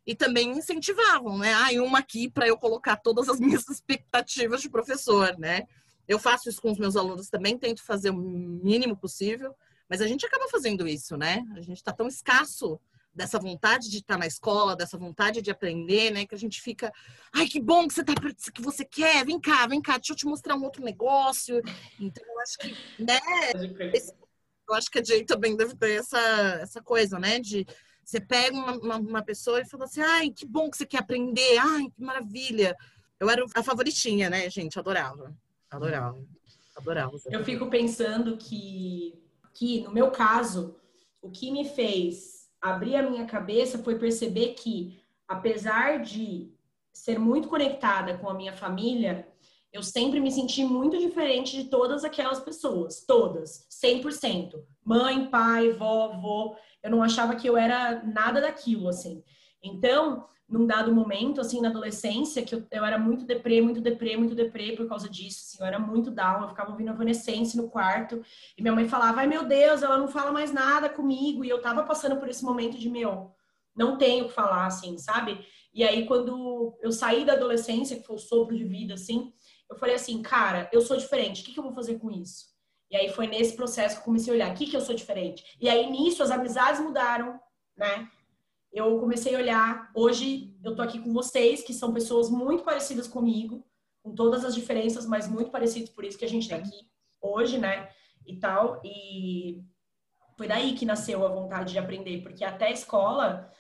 [0.05, 1.55] e também incentivavam, né?
[1.55, 5.63] Ah, e uma aqui para eu colocar todas as minhas expectativas de professor, né?
[6.09, 9.55] Eu faço isso com os meus alunos também, tento fazer o mínimo possível,
[9.89, 11.45] mas a gente acaba fazendo isso, né?
[11.55, 12.81] A gente está tão escasso
[13.13, 16.27] dessa vontade de estar na escola, dessa vontade de aprender, né?
[16.27, 16.93] Que a gente fica,
[17.33, 20.17] ai, que bom que você tá que você quer, vem cá, vem cá, deixa eu
[20.17, 21.61] te mostrar um outro negócio.
[21.99, 23.21] Então, eu acho que, né?
[23.93, 24.15] Esse,
[24.69, 26.19] eu acho que a Jay também deve ter essa,
[26.63, 27.41] essa coisa, né?
[27.41, 27.67] De
[28.05, 30.99] você pega uma, uma, uma, pessoa e fala assim, ai, que bom que você quer
[30.99, 32.77] aprender, ai, que maravilha.
[33.19, 34.79] Eu era a favoritinha, né, gente?
[34.79, 35.35] Adorava.
[35.71, 36.19] Adorava.
[36.77, 37.17] Adorava.
[37.31, 40.77] Eu fico pensando que, que, no meu caso,
[41.21, 46.53] o que me fez abrir a minha cabeça foi perceber que, apesar de
[46.93, 49.27] ser muito conectada com a minha família,
[49.73, 54.61] eu sempre me senti muito diferente de todas aquelas pessoas, todas, 100%.
[54.85, 59.23] Mãe, pai, vó, Eu não achava que eu era nada daquilo, assim.
[59.63, 64.17] Então, num dado momento, assim, na adolescência, que eu, eu era muito deprê, muito deprê,
[64.17, 67.71] muito deprê por causa disso, assim, eu era muito down, eu ficava ouvindo Evanescence no
[67.71, 68.21] quarto,
[68.59, 71.63] e minha mãe falava, ai meu Deus, ela não fala mais nada comigo, e eu
[71.63, 73.31] tava passando por esse momento de, meu,
[73.77, 75.47] não tenho o que falar, assim, sabe?
[75.73, 79.33] E aí, quando eu saí da adolescência, que foi o sopro de vida, assim,
[79.71, 82.47] eu falei assim, cara, eu sou diferente, o que, que eu vou fazer com isso?
[82.91, 84.97] E aí foi nesse processo que eu comecei a olhar, o que, que eu sou
[84.97, 85.45] diferente?
[85.61, 87.39] E aí, nisso, as amizades mudaram,
[87.77, 88.11] né?
[88.73, 93.09] Eu comecei a olhar, hoje eu tô aqui com vocês, que são pessoas muito parecidas
[93.09, 93.67] comigo,
[94.03, 96.89] com todas as diferenças, mas muito parecidos, por isso que a gente tá aqui
[97.21, 97.91] hoje, né?
[98.27, 99.63] E tal, e
[100.37, 103.51] foi daí que nasceu a vontade de aprender, porque até a escola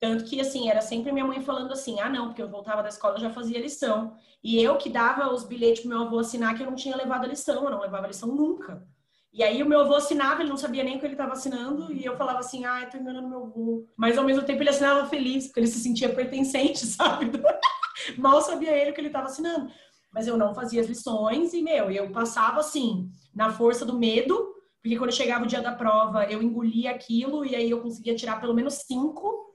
[0.00, 2.88] tanto que, assim, era sempre minha mãe falando assim: ah, não, porque eu voltava da
[2.88, 4.16] escola e já fazia lição.
[4.42, 7.24] E eu que dava os bilhetes pro meu avô assinar que eu não tinha levado
[7.24, 8.86] a lição, eu não levava a lição nunca.
[9.32, 11.92] E aí o meu avô assinava, ele não sabia nem o que ele estava assinando,
[11.92, 13.86] e eu falava assim, ah, eu tô enganando meu avô.
[13.96, 17.30] Mas ao mesmo tempo ele assinava feliz, porque ele se sentia pertencente, sabe?
[18.16, 19.70] Mal sabia ele o que ele estava assinando.
[20.10, 24.54] Mas eu não fazia as lições e, meu, eu passava assim, na força do medo,
[24.82, 28.40] porque quando chegava o dia da prova, eu engolia aquilo e aí eu conseguia tirar
[28.40, 29.48] pelo menos cinco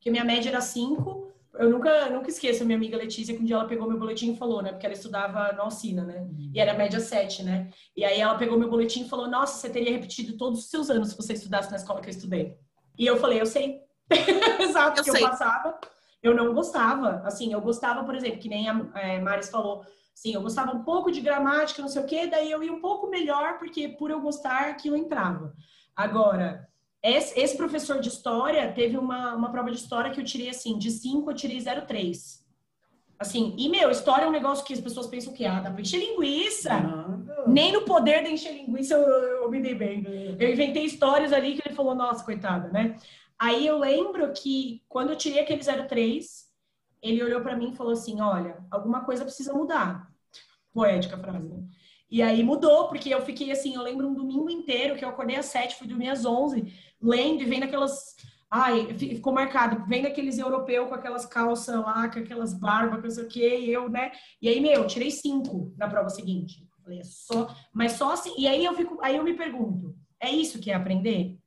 [0.00, 1.29] porque minha média era 5.
[1.54, 4.32] Eu nunca, nunca esqueço a minha amiga Letícia, que um dia ela pegou meu boletim
[4.32, 4.70] e falou, né?
[4.70, 6.28] Porque ela estudava na Alcina, né?
[6.54, 7.70] E era média 7, né?
[7.96, 10.90] E aí ela pegou meu boletim e falou: Nossa, você teria repetido todos os seus
[10.90, 12.56] anos se você estudasse na escola que eu estudei.
[12.98, 13.80] E eu falei: Eu sei.
[14.60, 15.24] Exato, eu que sei.
[15.24, 15.78] eu passava.
[16.22, 17.22] Eu não gostava.
[17.24, 19.84] Assim, eu gostava, por exemplo, que nem a é, Maris falou,
[20.20, 22.80] Sim, eu gostava um pouco de gramática, não sei o quê, daí eu ia um
[22.80, 25.54] pouco melhor, porque por eu gostar, aquilo entrava.
[25.96, 26.68] Agora,
[27.02, 30.90] esse, professor de história teve uma, uma prova de história que eu tirei assim, de
[30.90, 32.40] 5 eu tirei 0,3.
[33.18, 35.82] Assim, e meu, história é um negócio que as pessoas pensam que, ah, dá pra
[35.82, 36.70] encher linguiça.
[37.46, 39.02] Nem no poder de encher linguiça eu,
[39.42, 40.04] eu me dei bem.
[40.38, 42.96] Eu inventei histórias ali que ele falou, nossa, coitada, né?
[43.38, 46.50] Aí eu lembro que quando eu tirei aquele 03,
[47.02, 50.10] ele olhou para mim e falou assim: olha, alguma coisa precisa mudar.
[50.72, 51.62] Poética a frase, né?
[52.10, 55.36] E aí mudou, porque eu fiquei assim, eu lembro um domingo inteiro que eu acordei
[55.36, 58.14] às sete, fui dormir às onze, lendo e vendo aquelas.
[58.50, 63.24] Ai, ficou marcado, vendo aqueles europeus com aquelas calças lá, com aquelas barbas, não sei
[63.24, 64.10] o quê, e eu, né?
[64.42, 66.66] E aí, meu, tirei cinco na prova seguinte.
[66.82, 68.34] Falei, é só, mas só assim.
[68.36, 71.38] E aí eu fico, aí eu me pergunto, é isso que é aprender?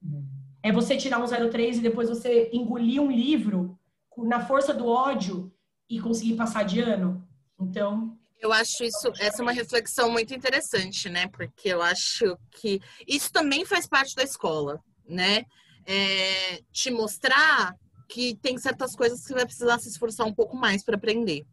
[0.61, 3.77] É você tirar um 03 e depois você engolir um livro
[4.17, 5.53] na força do ódio
[5.89, 7.27] e conseguir passar de ano?
[7.59, 11.27] Então, eu acho isso, essa é uma reflexão muito interessante, né?
[11.27, 15.45] Porque eu acho que isso também faz parte da escola, né?
[15.85, 17.75] É, te mostrar
[18.07, 21.45] que tem certas coisas que você vai precisar se esforçar um pouco mais para aprender.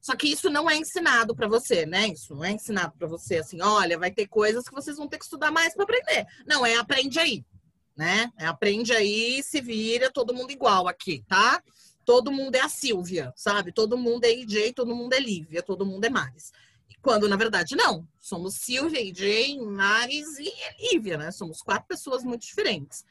[0.00, 2.08] Só que isso não é ensinado para você, né?
[2.08, 5.18] Isso não é ensinado para você assim, olha, vai ter coisas que vocês vão ter
[5.18, 6.26] que estudar mais para aprender.
[6.46, 7.44] Não, é aprende aí,
[7.96, 8.30] né?
[8.38, 11.60] É aprende aí, se vira, todo mundo igual aqui, tá?
[12.06, 13.72] todo mundo é a Silvia, sabe?
[13.72, 16.52] Todo mundo é EJ, todo mundo é Lívia, todo mundo é Maris.
[17.02, 18.06] Quando, na verdade, não.
[18.26, 20.52] Somos Silvia, EJ, Maris e
[20.92, 21.30] Lívia, né?
[21.30, 23.04] Somos quatro pessoas muito diferentes.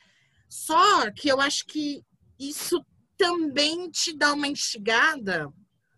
[0.50, 2.04] Só que eu acho que
[2.38, 2.84] isso
[3.18, 5.52] também te dá uma instigada.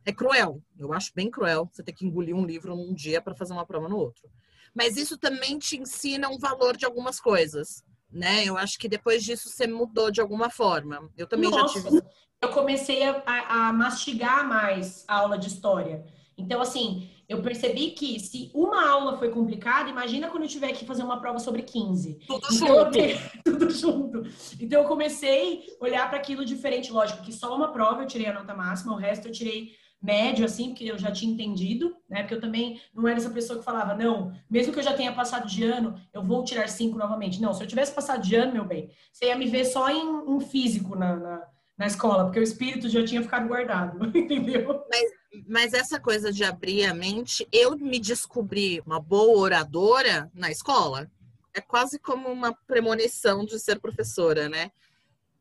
[0.05, 0.61] É cruel.
[0.77, 3.65] Eu acho bem cruel você ter que engolir um livro num dia para fazer uma
[3.65, 4.29] prova no outro.
[4.73, 8.45] Mas isso também te ensina um valor de algumas coisas né?
[8.45, 11.09] Eu acho que depois disso você mudou de alguma forma.
[11.17, 12.01] Eu também Nossa, já tive
[12.39, 16.05] eu comecei a, a, a mastigar mais a aula de história.
[16.37, 20.85] Então, assim, eu percebi que se uma aula foi complicada, imagina quando eu tiver que
[20.85, 22.19] fazer uma prova sobre 15.
[22.25, 22.97] Tudo então, junto.
[22.97, 24.23] Eu, tudo junto.
[24.59, 26.91] Então, eu comecei a olhar para aquilo diferente.
[26.91, 29.71] Lógico que só uma prova eu tirei a nota máxima, o resto eu tirei
[30.01, 32.21] médio, assim, porque eu já tinha entendido, né?
[32.21, 35.11] Porque eu também não era essa pessoa que falava, não, mesmo que eu já tenha
[35.11, 37.41] passado de ano, eu vou tirar cinco novamente.
[37.41, 40.29] Não, se eu tivesse passado de ano, meu bem, você ia me ver só em,
[40.29, 41.47] em físico na, na
[41.77, 44.83] na escola, porque o espírito já tinha ficado guardado, entendeu?
[44.89, 45.11] Mas,
[45.47, 51.09] mas essa coisa de abrir a mente, eu me descobri uma boa oradora na escola.
[51.53, 54.71] É quase como uma premonição de ser professora, né?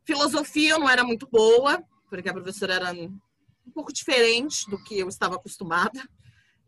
[0.05, 4.99] Filosofia eu não era muito boa, porque a professora era um pouco diferente do que
[4.99, 6.09] eu estava acostumada.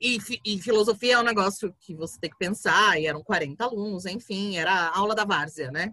[0.00, 4.06] E, e, filosofia é um negócio que você tem que pensar, e eram 40 alunos,
[4.06, 5.92] enfim, era a aula da várzea, né?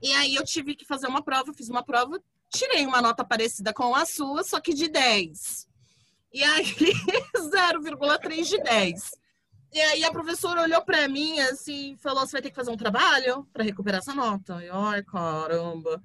[0.00, 3.72] E aí eu tive que fazer uma prova, fiz uma prova, tirei uma nota parecida
[3.72, 5.71] com a sua, só que de 10.
[6.32, 6.64] E aí,
[7.36, 9.10] 0,3 de 10.
[9.74, 12.76] E aí a professora olhou para mim assim, falou: "Você vai ter que fazer um
[12.76, 14.62] trabalho para recuperar essa nota".
[14.62, 16.00] E ai, caramba.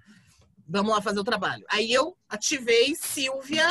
[0.67, 1.65] vamos lá fazer o trabalho.
[1.69, 3.67] Aí eu ativei Silvia,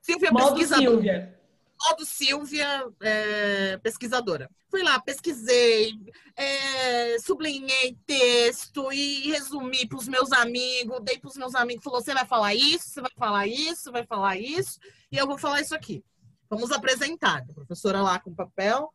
[0.00, 0.90] Silvia Modo pesquisadora.
[0.90, 1.37] Silvia.
[1.86, 4.50] Modo Silvia, é, pesquisadora.
[4.70, 5.94] Fui lá, pesquisei,
[6.36, 12.02] é, sublinhei texto e resumi para os meus amigos, dei para os meus amigos, falou,
[12.02, 14.78] você vai falar isso, você vai falar isso, você vai falar isso,
[15.10, 16.04] e eu vou falar isso aqui.
[16.50, 17.44] Vamos apresentar.
[17.48, 18.92] A professora lá com papel.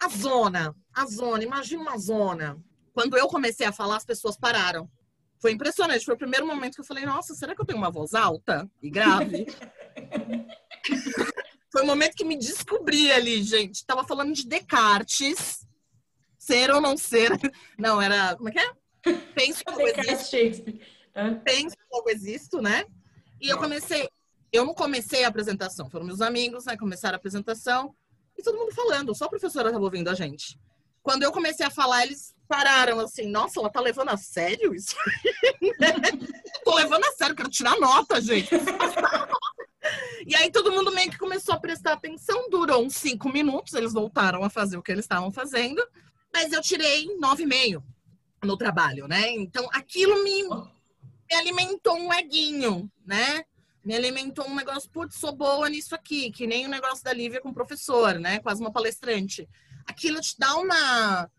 [0.00, 2.58] A zona, a zona, imagina uma zona.
[2.92, 4.88] Quando eu comecei a falar, as pessoas pararam.
[5.40, 6.04] Foi impressionante.
[6.04, 8.70] Foi o primeiro momento que eu falei, nossa, será que eu tenho uma voz alta
[8.80, 9.46] e grave?
[11.72, 13.84] Foi o momento que me descobri ali, gente.
[13.86, 15.66] Tava falando de Descartes.
[16.38, 17.30] Ser ou não ser.
[17.78, 18.36] Não, era.
[18.36, 18.72] Como é que é?
[19.34, 20.46] Penso ou existo.
[21.44, 22.84] Penso ou existo, né?
[23.40, 24.06] E eu comecei.
[24.52, 25.88] Eu não comecei a apresentação.
[25.88, 26.76] Foram meus amigos, né?
[26.76, 27.94] Começaram a apresentação.
[28.36, 29.14] E todo mundo falando.
[29.14, 30.58] Só a professora estava ouvindo a gente.
[31.02, 33.26] Quando eu comecei a falar, eles pararam assim.
[33.26, 34.94] Nossa, ela tá levando a sério isso?
[36.64, 38.50] Tô levando a sério, quero tirar nota, gente.
[40.26, 43.92] E aí todo mundo meio que começou a prestar atenção, durou uns cinco minutos, eles
[43.92, 45.84] voltaram a fazer o que eles estavam fazendo,
[46.32, 47.82] mas eu tirei nove e meio
[48.42, 49.30] no trabalho, né?
[49.32, 53.44] Então aquilo me, me alimentou um eguinho, né?
[53.84, 57.40] Me alimentou um negócio, putz, sou boa nisso aqui, que nem o negócio da Lívia
[57.40, 58.38] com o professor, né?
[58.38, 59.48] Quase uma palestrante.
[59.86, 61.30] Aquilo te dá uma.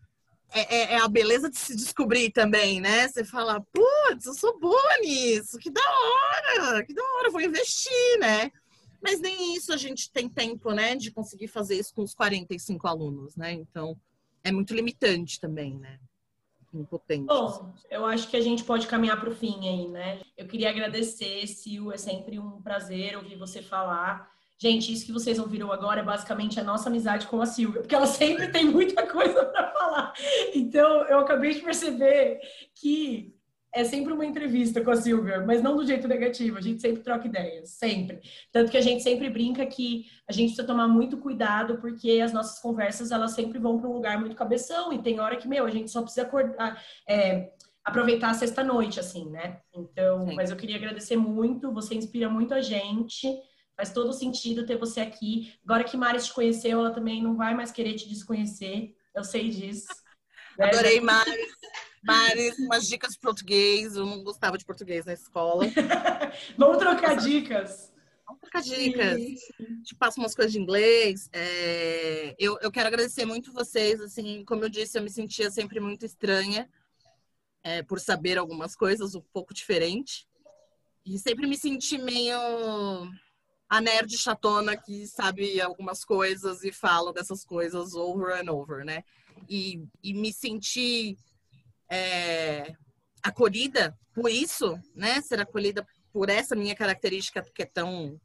[0.54, 3.08] É, é- é a beleza de se descobrir também, né?
[3.08, 8.18] Você fala, putz, eu sou boa nisso, que da hora, que da hora, vou investir,
[8.20, 8.52] né?
[9.02, 12.86] Mas nem isso a gente tem tempo, né, de conseguir fazer isso com os 45
[12.86, 13.52] alunos, né?
[13.52, 13.96] Então,
[14.42, 15.98] é muito limitante também, né?
[16.72, 17.26] Impotente.
[17.26, 20.20] Bom, eu acho que a gente pode caminhar para o fim aí, né?
[20.36, 24.32] Eu queria agradecer, Sil, é sempre um prazer ouvir você falar.
[24.64, 27.94] Gente, isso que vocês ouviram agora é basicamente a nossa amizade com a Silvia, porque
[27.94, 30.14] ela sempre tem muita coisa para falar.
[30.54, 32.40] Então, eu acabei de perceber
[32.74, 33.34] que
[33.74, 37.02] é sempre uma entrevista com a Silvia, mas não do jeito negativo, a gente sempre
[37.02, 38.22] troca ideias, sempre.
[38.50, 42.32] Tanto que a gente sempre brinca que a gente precisa tomar muito cuidado, porque as
[42.32, 45.66] nossas conversas, elas sempre vão para um lugar muito cabeção, e tem hora que, meu,
[45.66, 47.52] a gente só precisa acordar, é,
[47.84, 49.58] aproveitar a sexta-noite, assim, né?
[49.74, 50.34] Então, Sim.
[50.34, 53.28] mas eu queria agradecer muito, você inspira muito a gente,
[53.76, 55.52] faz todo sentido ter você aqui.
[55.64, 59.50] Agora que Mari te conheceu, ela também não vai mais querer te desconhecer, eu sei
[59.50, 59.86] disso.
[60.58, 60.66] né?
[60.66, 61.54] Adorei, Maris.
[62.02, 63.96] Maris, umas dicas de português.
[63.96, 65.64] Eu não gostava de português na escola.
[66.58, 67.92] Vamos trocar dicas.
[68.26, 69.20] Vamos trocar dicas.
[69.82, 71.28] Te passo umas coisas de inglês.
[71.32, 74.00] É, eu, eu quero agradecer muito vocês.
[74.00, 76.68] Assim, como eu disse, eu me sentia sempre muito estranha
[77.62, 80.28] é, por saber algumas coisas um pouco diferente.
[81.06, 82.38] E sempre me senti meio
[83.74, 89.02] a nerd chatona que sabe algumas coisas e fala dessas coisas over and over, né?
[89.48, 91.18] E, e me senti
[91.90, 92.72] é,
[93.20, 95.20] acolhida por isso, né?
[95.22, 98.20] Ser acolhida por essa minha característica que é tão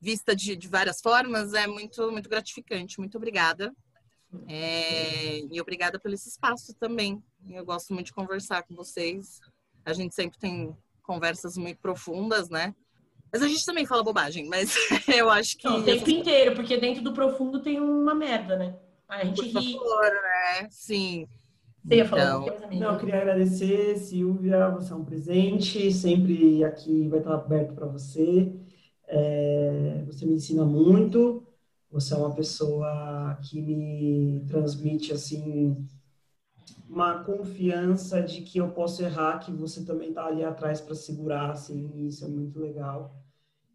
[0.00, 2.98] vista de, de várias formas é muito muito gratificante.
[2.98, 3.74] Muito obrigada.
[4.48, 7.22] É, e obrigada pelo esse espaço também.
[7.46, 9.38] Eu gosto muito de conversar com vocês.
[9.84, 12.74] A gente sempre tem conversas muito profundas, né?
[13.34, 14.74] Mas a gente também fala bobagem, mas
[15.12, 15.66] eu acho que.
[15.68, 18.76] Não, o tempo inteiro, porque dentro do profundo tem uma merda, né?
[19.08, 19.74] A gente Por ri.
[19.74, 20.68] favor, né?
[20.70, 21.26] Sim.
[21.82, 22.66] Você ia falar Então, coisa?
[22.72, 27.86] Não, eu queria agradecer, Silvia, você é um presente, sempre aqui vai estar aberto para
[27.86, 28.52] você.
[29.06, 31.46] É, você me ensina muito,
[31.90, 35.86] você é uma pessoa que me transmite assim
[36.88, 41.50] uma confiança de que eu posso errar, que você também está ali atrás para segurar,
[41.50, 43.23] assim, e isso é muito legal.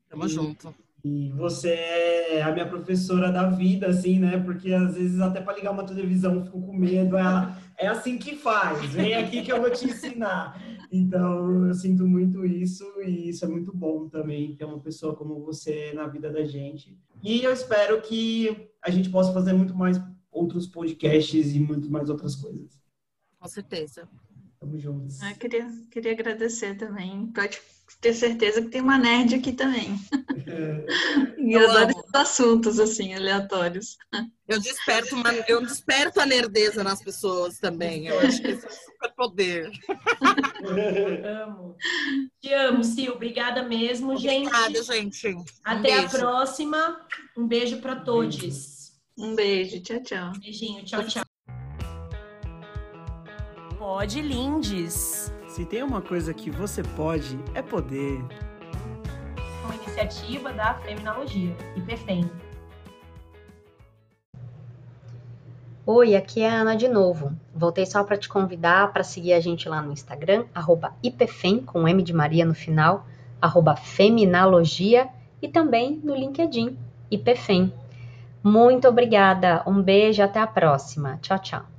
[0.09, 0.73] Tamo junto.
[1.03, 4.37] E você é a minha professora da vida, assim, né?
[4.37, 7.15] Porque às vezes até para ligar uma televisão eu fico com medo.
[7.17, 10.61] Ela é assim que faz, vem aqui que eu vou te ensinar.
[10.91, 15.39] Então eu sinto muito isso e isso é muito bom também ter uma pessoa como
[15.39, 16.97] você na vida da gente.
[17.23, 20.01] E eu espero que a gente possa fazer muito mais
[20.31, 22.81] outros podcasts e muito mais outras coisas.
[23.39, 24.07] Com certeza.
[24.59, 25.21] Tamo juntos.
[25.21, 27.27] Eu queria, queria agradecer também.
[27.27, 27.61] Pode
[28.01, 29.97] ter certeza que tem uma nerd aqui também.
[31.37, 33.97] E eu Eu adoro esses assuntos, assim, aleatórios.
[34.47, 38.07] Eu desperto, uma, eu desperto a nerdeza nas pessoas também.
[38.07, 39.71] Eu acho que isso é um super poder.
[41.25, 41.75] Amo.
[42.41, 43.13] Te amo, Sil.
[43.13, 44.47] Obrigada mesmo, gente.
[44.47, 45.27] Obrigada, gente.
[45.29, 46.17] Um Até a beijo.
[46.17, 47.07] próxima.
[47.37, 48.93] Um beijo para todos.
[49.17, 50.31] Um beijo, tchau, tchau.
[50.39, 51.23] Beijinho, tchau, tchau.
[53.91, 55.33] Pode Lindes.
[55.47, 58.23] Se tem uma coisa que você pode, é poder.
[59.65, 62.29] Uma iniciativa da Feminologia e PFEM.
[65.87, 67.35] Oi, aqui é a Ana de novo.
[67.51, 71.87] Voltei só para te convidar para seguir a gente lá no Instagram, arroba IPFEM, com
[71.87, 73.07] M de Maria no final,
[73.41, 75.09] arroba Feminalogia,
[75.41, 76.77] e também no LinkedIn,
[77.09, 77.73] IPFEM.
[78.43, 81.17] Muito obrigada, um beijo, até a próxima.
[81.23, 81.78] Tchau, tchau.